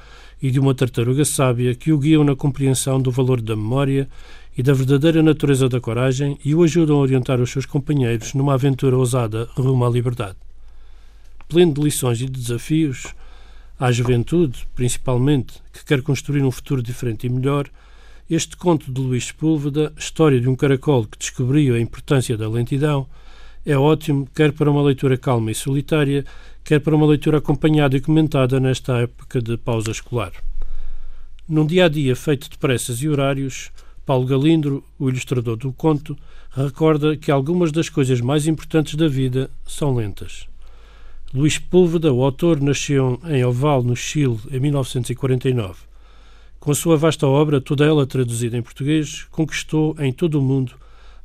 e 0.43 0.51
de 0.51 0.59
uma 0.59 0.75
tartaruga 0.75 1.25
sábia 1.25 1.75
que 1.75 1.93
o 1.93 1.99
guiam 1.99 2.25
na 2.25 2.35
compreensão 2.35 3.01
do 3.01 3.11
valor 3.11 3.41
da 3.41 3.55
memória 3.55 4.09
e 4.57 4.63
da 4.63 4.73
verdadeira 4.73 5.23
natureza 5.23 5.69
da 5.69 5.81
coragem 5.81 6.39
e 6.45 6.55
o 6.55 6.63
ajudam 6.63 6.97
a 6.97 7.01
orientar 7.01 7.41
os 7.41 7.51
seus 7.51 7.67
companheiros 7.67 8.35
numa 8.35 8.55
aventura 8.55 8.97
ousada 8.97 9.49
rumo 9.55 9.85
à 9.85 9.91
liberdade. 9.91 10.37
Pleno 11.49 11.75
de 11.75 11.81
lições 11.81 12.21
e 12.21 12.27
de 12.27 12.41
desafios, 12.41 13.15
à 13.79 13.91
juventude, 13.91 14.67
principalmente, 14.75 15.55
que 15.73 15.85
quer 15.85 16.03
construir 16.03 16.43
um 16.43 16.51
futuro 16.51 16.83
diferente 16.83 17.27
e 17.27 17.31
melhor, 17.31 17.69
este 18.29 18.57
conto 18.57 18.93
de 18.93 19.01
Luís 19.01 19.27
Sepúlveda, 19.27 19.93
História 19.97 20.41
de 20.41 20.49
um 20.49 20.55
caracol 20.55 21.05
que 21.05 21.19
descobriu 21.19 21.75
a 21.75 21.81
importância 21.81 22.37
da 22.37 22.49
lentidão, 22.49 23.07
é 23.65 23.77
ótimo 23.77 24.29
quer 24.35 24.53
para 24.53 24.71
uma 24.71 24.83
leitura 24.83 25.17
calma 25.19 25.51
e 25.51 25.55
solitária, 25.55 26.25
quer 26.65 26.81
para 26.81 26.95
uma 26.97 27.07
leitura 27.07 27.39
acompanhada 27.39 27.97
e 27.97 28.01
comentada 28.01 28.59
nesta 28.59 28.99
época 28.99 29.41
de 29.41 29.57
pausa 29.57 29.91
escolar. 29.91 30.33
Num 31.49 31.67
dia 31.67 31.87
a 31.87 31.89
dia 31.89 32.15
feito 32.15 32.49
de 32.49 32.57
pressas 32.57 33.03
e 33.03 33.09
horários, 33.09 33.71
Paulo 34.07 34.27
Galindro, 34.27 34.85
o 34.99 35.09
ilustrador 35.09 35.57
do 35.57 35.73
conto, 35.73 36.17
recorda 36.51 37.17
que 37.17 37.31
algumas 37.31 37.71
das 37.71 37.89
coisas 37.89 38.21
mais 38.21 38.47
importantes 38.47 38.95
da 38.95 39.09
vida 39.09 39.51
são 39.67 39.95
lentas. 39.95 40.47
Luís 41.33 41.59
Púlveda, 41.59 42.13
o 42.13 42.25
autor, 42.25 42.61
nasceu 42.61 43.21
em 43.25 43.45
Oval, 43.45 43.85
no 43.85 43.95
Chile, 43.95 44.39
em 44.51 44.59
1949. 44.59 45.81
Com 46.59 46.73
a 46.73 46.75
sua 46.75 46.97
vasta 46.97 47.27
obra, 47.27 47.61
toda 47.61 47.85
ela 47.85 48.07
traduzida 48.07 48.57
em 48.57 48.63
português, 48.63 49.27
conquistou 49.31 49.95
em 49.99 50.13
todo 50.13 50.41
o 50.41 50.43
mundo 50.43 50.73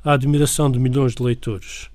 a 0.04 0.14
admiração 0.14 0.70
de 0.70 0.78
milhões 0.78 1.16
de 1.16 1.24
leitores. 1.24 1.90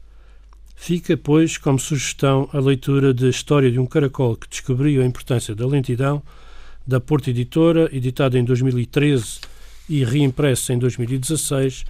Fica, 0.82 1.14
pois, 1.14 1.58
como 1.58 1.78
sugestão 1.78 2.48
a 2.54 2.58
leitura 2.58 3.12
de 3.12 3.28
História 3.28 3.70
de 3.70 3.78
um 3.78 3.84
Caracol 3.84 4.34
que 4.34 4.48
descobriu 4.48 5.02
a 5.02 5.04
importância 5.04 5.54
da 5.54 5.66
lentidão, 5.66 6.22
da 6.86 6.98
Porta 6.98 7.28
Editora, 7.28 7.90
editada 7.92 8.38
em 8.38 8.42
2013 8.42 9.40
e 9.90 10.02
reimpressa 10.02 10.72
em 10.72 10.78
2016, 10.78 11.84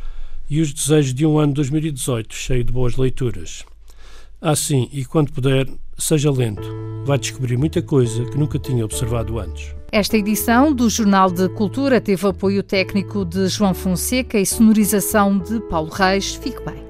e 0.51 0.61
os 0.61 0.72
desejos 0.72 1.14
de 1.14 1.24
um 1.24 1.38
ano 1.38 1.55
2018 1.55 2.34
cheio 2.34 2.64
de 2.64 2.72
boas 2.72 2.97
leituras. 2.97 3.64
Assim, 4.41 4.88
e 4.93 5.05
quando 5.05 5.32
puder, 5.32 5.68
seja 5.97 6.32
lento. 6.32 6.68
Vai 7.05 7.16
descobrir 7.16 7.57
muita 7.57 7.80
coisa 7.80 8.24
que 8.24 8.36
nunca 8.36 8.59
tinha 8.59 8.84
observado 8.84 9.38
antes. 9.38 9.72
Esta 9.93 10.16
edição 10.16 10.74
do 10.74 10.91
Jornal 10.91 11.30
de 11.30 11.49
Cultura 11.51 12.01
teve 12.01 12.26
apoio 12.26 12.64
técnico 12.64 13.24
de 13.24 13.47
João 13.47 13.72
Fonseca 13.72 14.36
e 14.36 14.45
sonorização 14.45 15.38
de 15.38 15.61
Paulo 15.61 15.91
Reis. 15.91 16.34
Fique 16.34 16.61
bem. 16.64 16.89